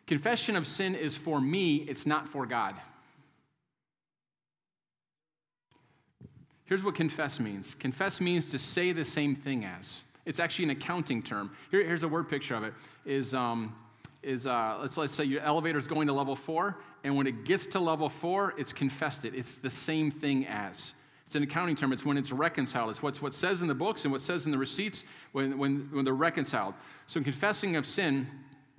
[0.07, 2.81] Confession of sin is for me, it's not for God.
[6.63, 10.01] Here's what confess means confess means to say the same thing as.
[10.25, 11.55] It's actually an accounting term.
[11.71, 12.73] Here, here's a word picture of it.
[13.05, 13.75] Is, um,
[14.23, 17.45] is uh, let's, let's say your elevator is going to level four, and when it
[17.45, 19.35] gets to level four, it's confessed it.
[19.35, 20.95] It's the same thing as.
[21.25, 21.91] It's an accounting term.
[21.91, 22.91] It's when it's reconciled.
[22.91, 25.89] It's what's what says in the books and what says in the receipts when, when,
[25.91, 26.75] when they're reconciled.
[27.07, 28.27] So confessing of sin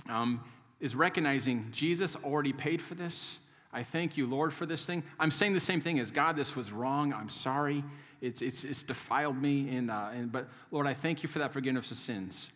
[0.09, 0.41] um,
[0.81, 3.41] is recognizing Jesus already paid for this.
[3.73, 5.03] I thank you, Lord, for this thing.
[5.19, 7.13] I'm saying the same thing as God, this was wrong.
[7.13, 7.83] I'm sorry.
[8.21, 9.77] It's, it's, it's defiled me.
[9.77, 12.51] And, uh, and, but Lord, I thank you for that forgiveness of sins.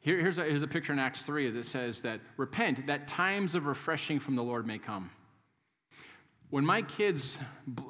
[0.00, 3.54] Here, here's, a, here's a picture in Acts 3 that says that repent, that times
[3.54, 5.10] of refreshing from the Lord may come.
[6.50, 7.38] When my kids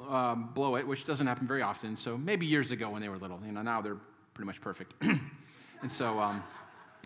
[0.09, 3.17] um, blow it, which doesn't happen very often, so maybe years ago when they were
[3.17, 3.97] little, you know, now they're
[4.33, 4.93] pretty much perfect.
[5.01, 6.43] and so um,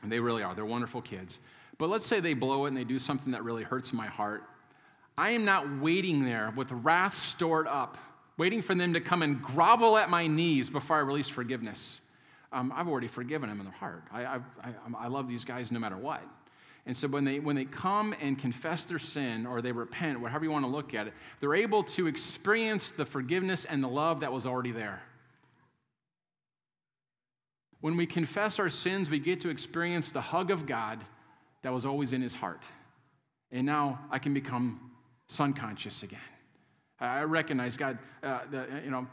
[0.04, 0.54] and they really are.
[0.54, 1.40] They're wonderful kids.
[1.78, 4.44] But let's say they blow it and they do something that really hurts my heart.
[5.18, 7.98] I am not waiting there with wrath stored up
[8.38, 12.02] waiting for them to come and grovel at my knees before I release forgiveness.
[12.52, 14.04] Um, I've already forgiven them in their heart.
[14.12, 16.22] I, I, I, I love these guys no matter what.
[16.86, 20.46] And so when they, when they come and confess their sin or they repent, whatever
[20.46, 24.22] you want to look at it, they're able to experience the forgiveness and the love
[24.22, 25.02] that was already there.
[27.82, 31.04] When we confess our sins, we get to experience the hug of God
[31.62, 32.64] that was always in his heart.
[33.52, 34.92] And now I can become
[35.28, 36.20] son conscious again.
[37.00, 39.08] I recognize, God, uh, the, you know,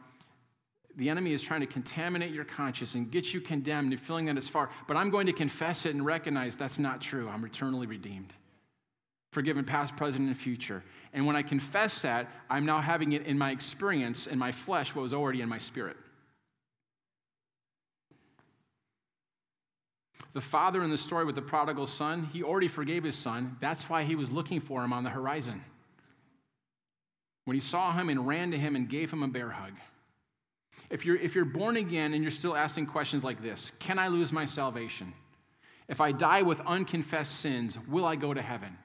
[0.96, 4.36] the enemy is trying to contaminate your conscience and get you condemned and feeling that
[4.36, 4.70] it's far.
[4.86, 7.28] But I'm going to confess it and recognize that's not true.
[7.28, 8.32] I'm eternally redeemed,
[9.32, 10.82] forgiven past, present, and future.
[11.12, 14.94] And when I confess that, I'm now having it in my experience, in my flesh,
[14.94, 15.96] what was already in my spirit.
[20.32, 23.56] The father in the story with the prodigal son, he already forgave his son.
[23.60, 25.62] That's why he was looking for him on the horizon
[27.44, 29.72] when he saw him and ran to him and gave him a bear hug.
[30.90, 34.08] If you're, if you're born again and you're still asking questions like this Can I
[34.08, 35.12] lose my salvation?
[35.88, 38.76] If I die with unconfessed sins, will I go to heaven?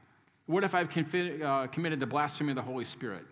[0.48, 3.24] What if I've confi- uh, committed the blasphemy of the Holy Spirit?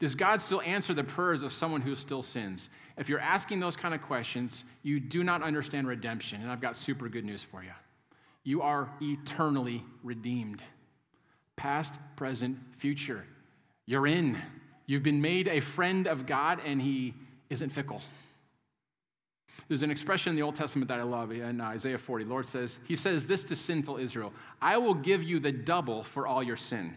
[0.00, 2.70] Does God still answer the prayers of someone who still sins?
[2.96, 6.42] If you're asking those kind of questions, you do not understand redemption.
[6.42, 7.70] And I've got super good news for you.
[8.42, 10.62] You are eternally redeemed,
[11.56, 13.24] past, present, future.
[13.86, 14.38] You're in.
[14.86, 17.14] You've been made a friend of God, and He
[17.50, 18.00] isn't fickle.
[19.68, 22.24] There's an expression in the Old Testament that I love in Isaiah 40.
[22.24, 26.02] The Lord says, He says this to sinful Israel I will give you the double
[26.02, 26.96] for all your sin.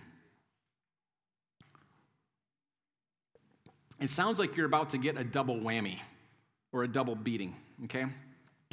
[4.00, 6.00] It sounds like you're about to get a double whammy
[6.72, 8.06] or a double beating, okay?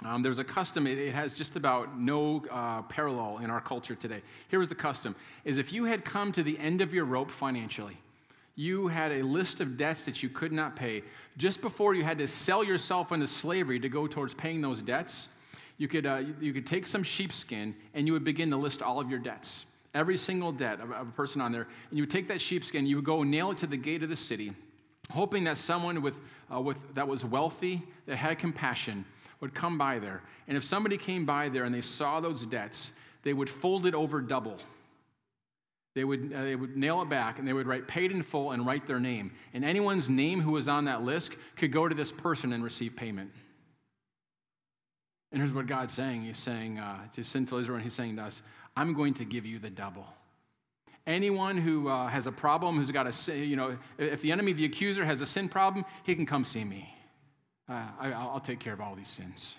[0.05, 3.95] Um, there's a custom, it, it, has just about no uh, parallel in our culture
[3.95, 4.21] today.
[4.49, 7.31] Here was the custom, is if you had come to the end of your rope
[7.31, 7.97] financially,
[8.57, 11.03] you had a list of debts that you could not pay.
[11.37, 15.31] Just before you had to sell yourself into slavery to go towards paying those debts,
[15.77, 19.01] you could, uh, you could take some sheepskin and you would begin to list all
[19.01, 21.67] of your debts, every single debt of, of a person on there.
[21.91, 24.09] And you would take that sheepskin, you would go nail it to the gate of
[24.09, 24.53] the city,
[25.11, 26.21] hoping that someone with,
[26.55, 29.05] uh, with, that was wealthy, that had compassion,
[29.41, 30.23] would come by there.
[30.47, 32.93] And if somebody came by there and they saw those debts,
[33.25, 34.59] they would fold it over double
[35.95, 38.51] they would, uh, they would nail it back and they would write paid in full
[38.51, 39.33] and write their name.
[39.53, 42.97] And anyone's name who was on that list could go to this person and receive
[42.97, 43.31] payment.
[45.31, 48.23] And here's what God's saying He's saying uh, to sinful Israel, and He's saying to
[48.23, 48.43] us,
[48.77, 50.07] I'm going to give you the double.
[51.07, 54.65] Anyone who uh, has a problem, who's got a you know, if the enemy, the
[54.65, 56.89] accuser, has a sin problem, he can come see me.
[57.69, 59.57] Uh, I, I'll take care of all these sins.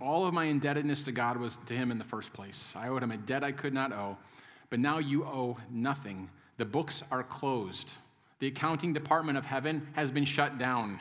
[0.00, 2.74] All of my indebtedness to God was to Him in the first place.
[2.76, 4.16] I owed Him a debt I could not owe,
[4.70, 6.30] but now you owe nothing.
[6.56, 7.92] The books are closed.
[8.38, 11.00] The accounting department of heaven has been shut down.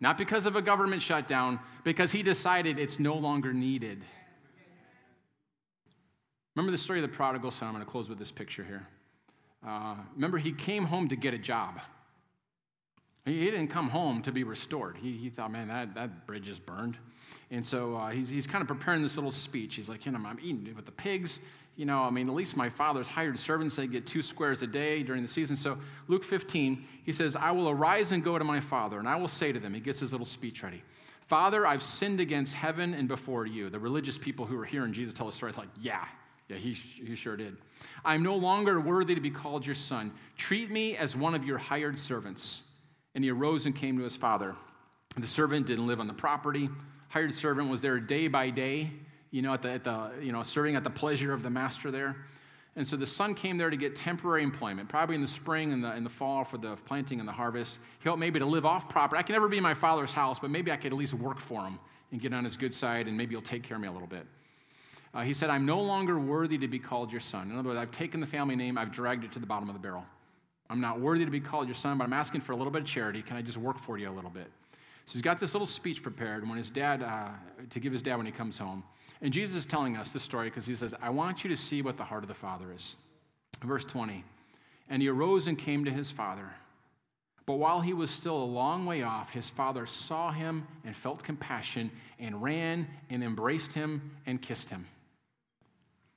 [0.00, 4.02] Not because of a government shutdown, because He decided it's no longer needed.
[6.58, 7.68] Remember the story of the prodigal son?
[7.68, 8.84] I'm going to close with this picture here.
[9.64, 11.80] Uh, remember, he came home to get a job.
[13.28, 14.96] He, he didn't come home to be restored.
[14.96, 16.96] He, he thought, man, that, that bridge is burned.
[17.50, 19.74] And so uh, he's, he's kind of preparing this little speech.
[19.74, 21.40] He's like, you know, I'm eating with the pigs.
[21.76, 24.66] You know, I mean, at least my father's hired servants, they get two squares a
[24.66, 25.54] day during the season.
[25.54, 29.14] So Luke 15, he says, I will arise and go to my father, and I
[29.14, 30.82] will say to them, he gets his little speech ready.
[31.26, 33.70] Father, I've sinned against heaven and before you.
[33.70, 36.04] The religious people who were hearing Jesus tell the story, it's like, yeah,
[36.48, 37.56] yeah, he, he sure did.
[38.04, 40.12] I'm no longer worthy to be called your son.
[40.36, 42.67] Treat me as one of your hired servants.
[43.18, 44.54] And he arose and came to his father.
[45.16, 46.70] The servant didn't live on the property
[47.08, 48.90] hired servant was there day by day,
[49.30, 51.90] you know, at the, at the, you know, serving at the pleasure of the master
[51.90, 52.16] there.
[52.76, 55.82] And so the son came there to get temporary employment, probably in the spring and
[55.82, 57.80] the, in the fall for the planting and the harvest.
[58.00, 59.18] He hoped maybe to live off property.
[59.18, 61.40] I can never be in my father's house, but maybe I could at least work
[61.40, 61.80] for him
[62.12, 64.06] and get on his good side, and maybe he'll take care of me a little
[64.06, 64.26] bit.
[65.12, 67.50] Uh, he said, I'm no longer worthy to be called your son.
[67.50, 69.74] In other words, I've taken the family name, I've dragged it to the bottom of
[69.74, 70.04] the barrel.
[70.70, 72.82] I'm not worthy to be called your son, but I'm asking for a little bit
[72.82, 73.22] of charity.
[73.22, 74.50] Can I just work for you a little bit?
[75.06, 77.30] So he's got this little speech prepared when his dad, uh,
[77.70, 78.84] to give his dad when he comes home.
[79.22, 81.80] And Jesus is telling us this story because he says, I want you to see
[81.80, 82.96] what the heart of the Father is.
[83.62, 84.22] Verse 20.
[84.90, 86.50] And he arose and came to his father.
[87.46, 91.24] But while he was still a long way off, his father saw him and felt
[91.24, 94.86] compassion and ran and embraced him and kissed him.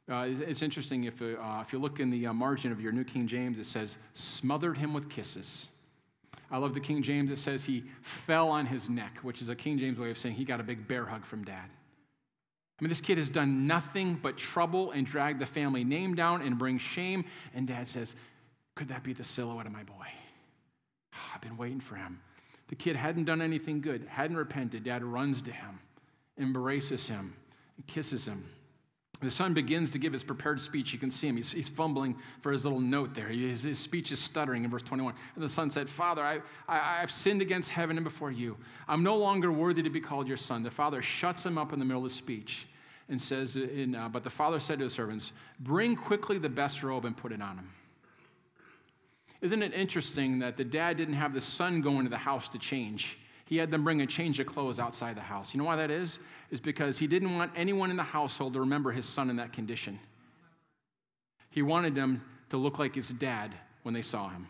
[0.10, 3.04] Uh, it's interesting if, uh, if you look in the uh, margin of your New
[3.04, 5.70] King James, it says, smothered him with kisses.
[6.50, 7.32] I love the King James.
[7.32, 10.36] It says he fell on his neck, which is a King James way of saying
[10.36, 11.70] he got a big bear hug from dad.
[12.82, 16.42] I mean, this kid has done nothing but trouble and drag the family name down
[16.42, 17.26] and bring shame.
[17.54, 18.16] And dad says,
[18.76, 20.08] Could that be the silhouette of my boy?
[21.36, 22.20] I've been waiting for him.
[22.70, 24.84] The kid hadn't done anything good, hadn't repented.
[24.84, 25.80] Dad runs to him,
[26.40, 27.36] embraces him,
[27.78, 28.44] and kisses him.
[29.22, 30.94] The son begins to give his prepared speech.
[30.94, 31.36] You can see him.
[31.36, 33.28] He's, he's fumbling for his little note there.
[33.28, 35.14] His, his, speech is stuttering in verse 21.
[35.36, 38.58] And the son said, Father, I, I, I've sinned against heaven and before you.
[38.88, 40.64] I'm no longer worthy to be called your son.
[40.64, 42.68] The father shuts him up in the middle of the speech
[43.10, 46.82] and says, in, uh, But the father said to his servants, Bring quickly the best
[46.82, 47.70] robe and put it on him.
[49.42, 52.60] Isn't it interesting that the dad didn't have the son go into the house to
[52.60, 53.20] change?
[53.52, 55.54] He had them bring a change of clothes outside the house.
[55.54, 56.20] You know why that is?
[56.52, 59.52] is because he didn't want anyone in the household to remember his son in that
[59.52, 60.00] condition.
[61.50, 64.48] He wanted them to look like his dad when they saw him.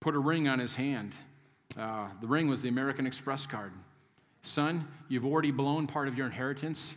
[0.00, 1.16] Put a ring on his hand.
[1.76, 3.72] Uh, the ring was the American Express card.
[4.42, 6.94] Son, you've already blown part of your inheritance.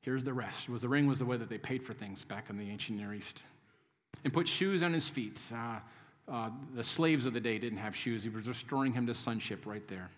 [0.00, 0.68] Here's the rest.
[0.68, 2.98] Was the ring was the way that they paid for things back in the ancient
[2.98, 3.44] Near East.
[4.24, 5.40] And put shoes on his feet.
[5.54, 5.78] Uh,
[6.28, 8.24] uh, the slaves of the day didn't have shoes.
[8.24, 10.10] He was restoring him to sonship right there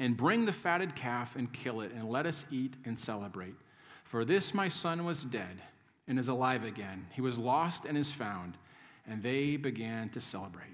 [0.00, 3.54] and bring the fatted calf and kill it, and let us eat and celebrate.
[4.04, 5.62] For this my son was dead
[6.08, 7.06] and is alive again.
[7.12, 8.56] He was lost and is found.
[9.06, 10.66] And they began to celebrate.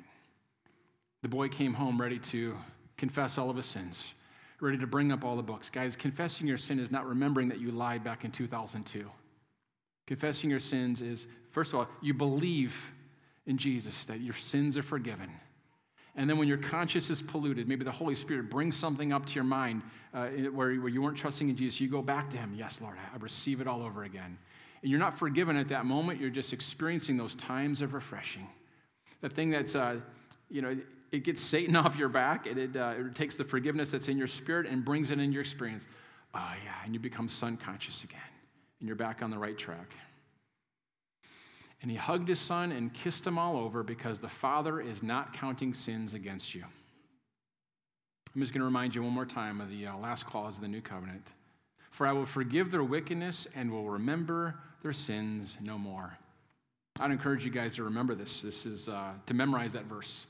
[1.23, 2.57] The boy came home ready to
[2.97, 4.15] confess all of his sins,
[4.61, 5.71] ready to bring up all the books.
[5.71, 9.11] Guys, confessing your sin is not remembering that you lied back in 2002.
[10.07, 12.93] Confessing your sins is, first of all, you believe
[13.47, 15.31] in Jesus that your sins are forgiven
[16.17, 19.35] and then when your conscience is polluted, maybe the Holy Spirit brings something up to
[19.35, 19.83] your mind
[20.15, 22.55] uh, where, where you weren't trusting in Jesus, you go back to Him.
[22.57, 24.39] Yes, Lord, I receive it all over again.
[24.83, 28.49] And you're not forgiven at that moment, you're just experiencing those times of refreshing.
[29.21, 29.97] the thing that's, uh,
[30.51, 30.77] you know,
[31.13, 34.17] it gets Satan off your back and it, uh, it takes the forgiveness that's in
[34.17, 35.87] your spirit and brings it into your experience.
[36.35, 38.21] Oh, yeah, and you become son conscious again
[38.81, 39.95] and you're back on the right track.
[41.83, 45.33] And he hugged his son and kissed him all over because the Father is not
[45.33, 46.65] counting sins against you.
[48.35, 50.63] I'm just going to remind you one more time of the uh, last clause of
[50.63, 51.33] the new covenant.
[51.91, 56.19] For I will forgive their wickedness and will remember their sins no more.
[57.01, 58.43] I'd encourage you guys to remember this.
[58.43, 60.27] This is uh, to memorize that verse.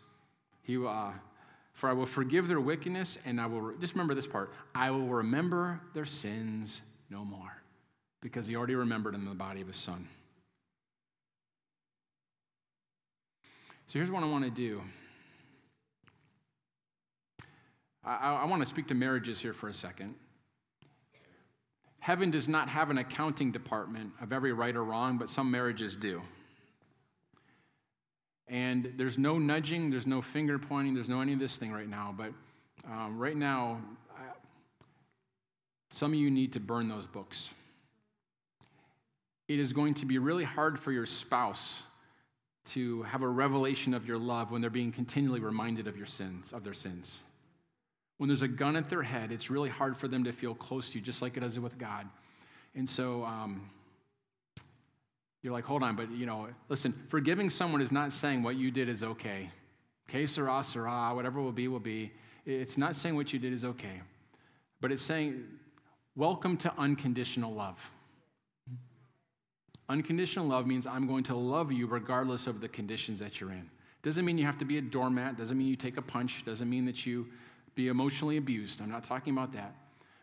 [0.63, 1.11] He, uh,
[1.73, 4.91] for I will forgive their wickedness and I will, re- just remember this part I
[4.91, 7.63] will remember their sins no more
[8.21, 10.09] because he already remembered in the body of his son.
[13.87, 14.83] So here's what I want to do.
[18.05, 20.17] I, I want to speak to marriages here for a second.
[22.01, 25.95] Heaven does not have an accounting department of every right or wrong, but some marriages
[25.95, 26.21] do.
[28.49, 31.89] And there's no nudging, there's no finger pointing, there's no any of this thing right
[31.89, 32.13] now.
[32.17, 32.33] But
[32.91, 33.81] um, right now,
[34.17, 34.23] I,
[35.91, 37.55] some of you need to burn those books.
[39.47, 41.85] It is going to be really hard for your spouse
[42.67, 46.53] to have a revelation of your love when they're being continually reminded of your sins,
[46.53, 47.23] of their sins.
[48.19, 50.91] When there's a gun at their head, it's really hard for them to feel close
[50.91, 52.07] to you, just like it is with God.
[52.75, 53.69] And so um,
[55.43, 58.71] you're like, hold on, but you know, listen, forgiving someone is not saying what you
[58.71, 59.51] did is okay.
[60.09, 62.13] Okay, sera, sera, whatever will be, will be.
[62.45, 64.01] It's not saying what you did is okay,
[64.81, 65.45] but it's saying,
[66.15, 67.91] welcome to unconditional love.
[69.89, 73.71] Unconditional love means I'm going to love you regardless of the conditions that you're in.
[74.03, 76.69] Doesn't mean you have to be a doormat, doesn't mean you take a punch, doesn't
[76.69, 77.27] mean that you
[77.75, 78.81] be emotionally abused.
[78.81, 79.75] I'm not talking about that.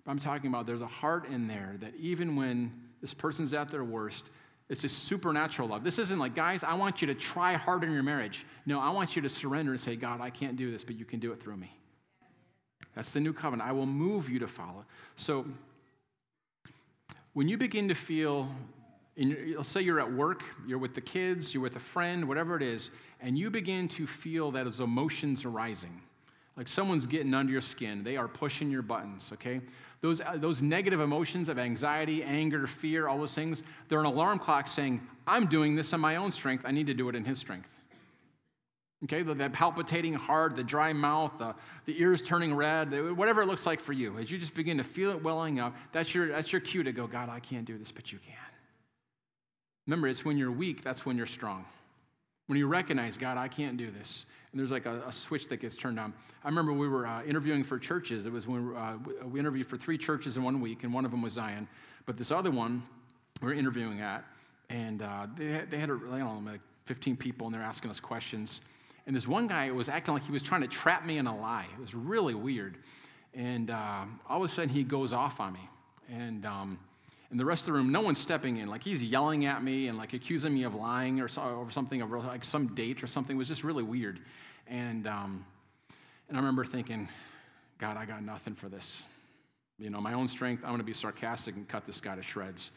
[0.04, 3.70] But I'm talking about there's a heart in there that even when this person's at
[3.70, 4.32] their worst,
[4.70, 5.84] it's this supernatural love.
[5.84, 8.46] This isn't like, guys, I want you to try hard in your marriage.
[8.66, 11.06] No, I want you to surrender and say, God, I can't do this, but you
[11.06, 11.72] can do it through me.
[12.96, 13.68] That's the new covenant.
[13.68, 14.86] I will move you to follow.
[15.16, 15.46] So
[17.34, 18.50] when you begin to feel
[19.18, 22.64] let's say you're at work, you're with the kids, you're with a friend, whatever it
[22.64, 22.92] is,
[23.22, 26.02] and you begin to feel that as emotions are rising,
[26.58, 29.62] like someone's getting under your skin, they are pushing your buttons, okay?
[30.02, 34.40] Those, uh, those negative emotions of anxiety, anger, fear, all those things, they're an alarm
[34.40, 37.24] clock saying, I'm doing this on my own strength, I need to do it in
[37.24, 37.78] His strength.
[39.06, 41.54] Okay, the, the palpitating heart, the dry mouth, the,
[41.86, 44.84] the ears turning red, whatever it looks like for you, as you just begin to
[44.84, 47.78] feel it welling up, that's your, that's your cue to go, God, I can't do
[47.78, 48.53] this, but you can.
[49.86, 51.66] Remember, it's when you're weak, that's when you're strong.
[52.48, 54.26] When you recognize, God, I can't do this.
[54.52, 56.14] And there's like a, a switch that gets turned on.
[56.44, 58.28] I remember we were uh, interviewing for churches.
[58.28, 61.12] It was when uh, we interviewed for three churches in one week, and one of
[61.12, 61.68] them was Zion.
[62.06, 62.84] But this other one
[63.42, 64.24] we were interviewing at,
[64.70, 67.64] and uh, they, had, they had a, I don't know, like 15 people, and they're
[67.64, 68.62] asking us questions.
[69.08, 71.36] And this one guy was acting like he was trying to trap me in a
[71.36, 71.66] lie.
[71.74, 72.78] It was really weird.
[73.34, 75.68] And uh, all of a sudden, he goes off on me.
[76.10, 76.80] And um,
[77.34, 78.70] and the rest of the room, no one's stepping in.
[78.70, 82.00] Like he's yelling at me and like accusing me of lying or, so, or something,
[82.04, 83.36] of like some date or something.
[83.36, 84.20] It was just really weird.
[84.68, 85.44] And, um,
[86.30, 87.10] and I remember thinking,
[87.80, 89.02] God, I got nothing for this.
[89.80, 92.22] You know, my own strength, I'm going to be sarcastic and cut this guy to
[92.22, 92.70] shreds.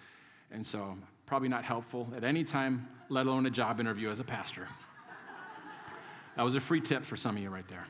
[0.51, 0.97] And so,
[1.27, 4.67] probably not helpful at any time, let alone a job interview as a pastor.
[6.35, 7.85] that was a free tip for some of you right there.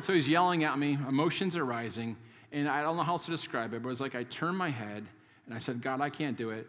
[0.00, 2.16] So he's yelling at me, emotions are rising,
[2.52, 4.56] and I don't know how else to describe it, but it was like I turned
[4.56, 5.04] my head
[5.46, 6.66] and I said, God, I can't do it.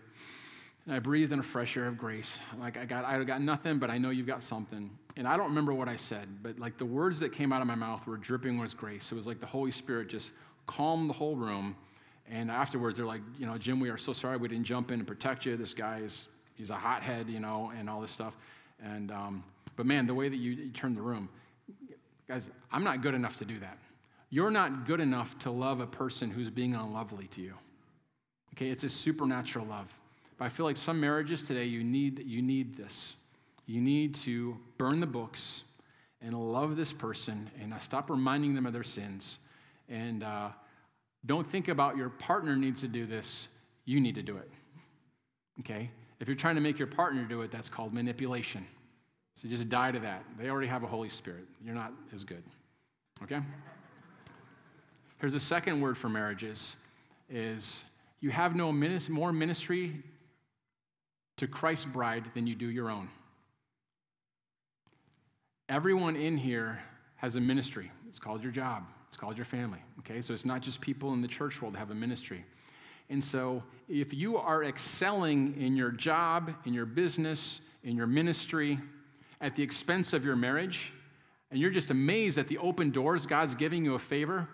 [0.86, 2.40] And I breathed in a fresh air of grace.
[2.60, 4.90] Like I got, I got nothing, but I know you've got something.
[5.18, 7.68] And I don't remember what I said, but like the words that came out of
[7.68, 9.12] my mouth were dripping with grace.
[9.12, 10.34] It was like the Holy Spirit just
[10.68, 11.76] calmed the whole room.
[12.30, 15.00] And afterwards, they're like, you know, Jim, we are so sorry we didn't jump in
[15.00, 15.56] and protect you.
[15.56, 18.36] This guy is, he's a hothead, you know, and all this stuff.
[18.84, 19.44] And, um,
[19.76, 21.30] but man, the way that you, you turned the room,
[22.28, 23.78] guys, I'm not good enough to do that.
[24.30, 27.54] You're not good enough to love a person who's being unlovely to you.
[28.56, 29.94] Okay, it's a supernatural love.
[30.38, 33.18] But I feel like some marriages today, you need, you need this.
[33.66, 35.64] You need to burn the books
[36.22, 39.40] and love this person and uh, stop reminding them of their sins.
[39.90, 40.50] And uh,
[41.26, 43.50] don't think about your partner needs to do this.
[43.84, 44.50] You need to do it.
[45.60, 45.90] Okay?
[46.20, 48.66] If you're trying to make your partner do it, that's called manipulation.
[49.36, 50.24] So just die to that.
[50.40, 51.44] They already have a Holy Spirit.
[51.64, 52.44] You're not as good.
[53.24, 53.42] Okay?
[55.20, 56.78] Here's a second word for marriages
[57.30, 57.84] is
[58.20, 60.04] you have no more ministry
[61.38, 63.10] to Christ's bride than you do your own.
[65.68, 66.80] Everyone in here
[67.16, 67.92] has a ministry.
[68.08, 69.80] It's called your job, it's called your family.
[70.00, 72.46] Okay, so it's not just people in the church world have a ministry.
[73.10, 78.80] And so, if you are excelling in your job, in your business, in your ministry,
[79.42, 80.92] at the expense of your marriage,
[81.52, 84.50] and you're just amazed at the open doors God's giving you a favor,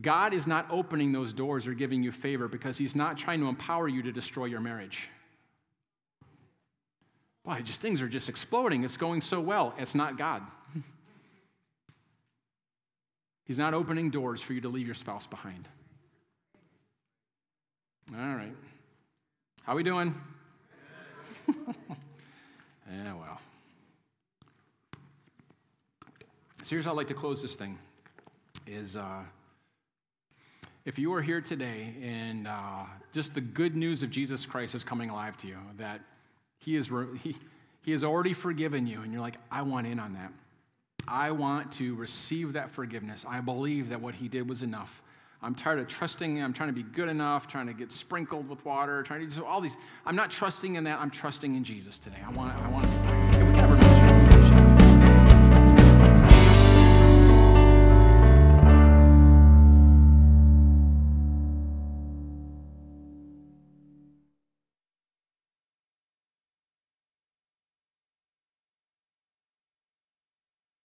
[0.00, 3.46] God is not opening those doors or giving you favor because He's not trying to
[3.46, 5.08] empower you to destroy your marriage.
[7.44, 8.84] Boy, just things are just exploding.
[8.84, 9.74] It's going so well.
[9.78, 10.42] It's not God.
[13.44, 15.68] He's not opening doors for you to leave your spouse behind.
[18.16, 18.54] All right.
[19.64, 20.14] How are we doing?
[21.48, 23.40] yeah, well.
[26.62, 27.78] So here's how I'd like to close this thing
[28.66, 29.22] is uh,
[30.84, 34.84] if you are here today and uh, just the good news of Jesus Christ is
[34.84, 36.00] coming alive to you, that
[36.58, 37.36] he, is re- he,
[37.82, 40.32] he has already forgiven you, and you're like, I want in on that.
[41.08, 43.24] I want to receive that forgiveness.
[43.28, 45.02] I believe that what he did was enough.
[45.42, 46.42] I'm tired of trusting.
[46.42, 49.44] I'm trying to be good enough, trying to get sprinkled with water, trying to do
[49.44, 49.78] all these.
[50.04, 51.00] I'm not trusting in that.
[51.00, 52.18] I'm trusting in Jesus today.
[52.26, 53.19] I want, I want to.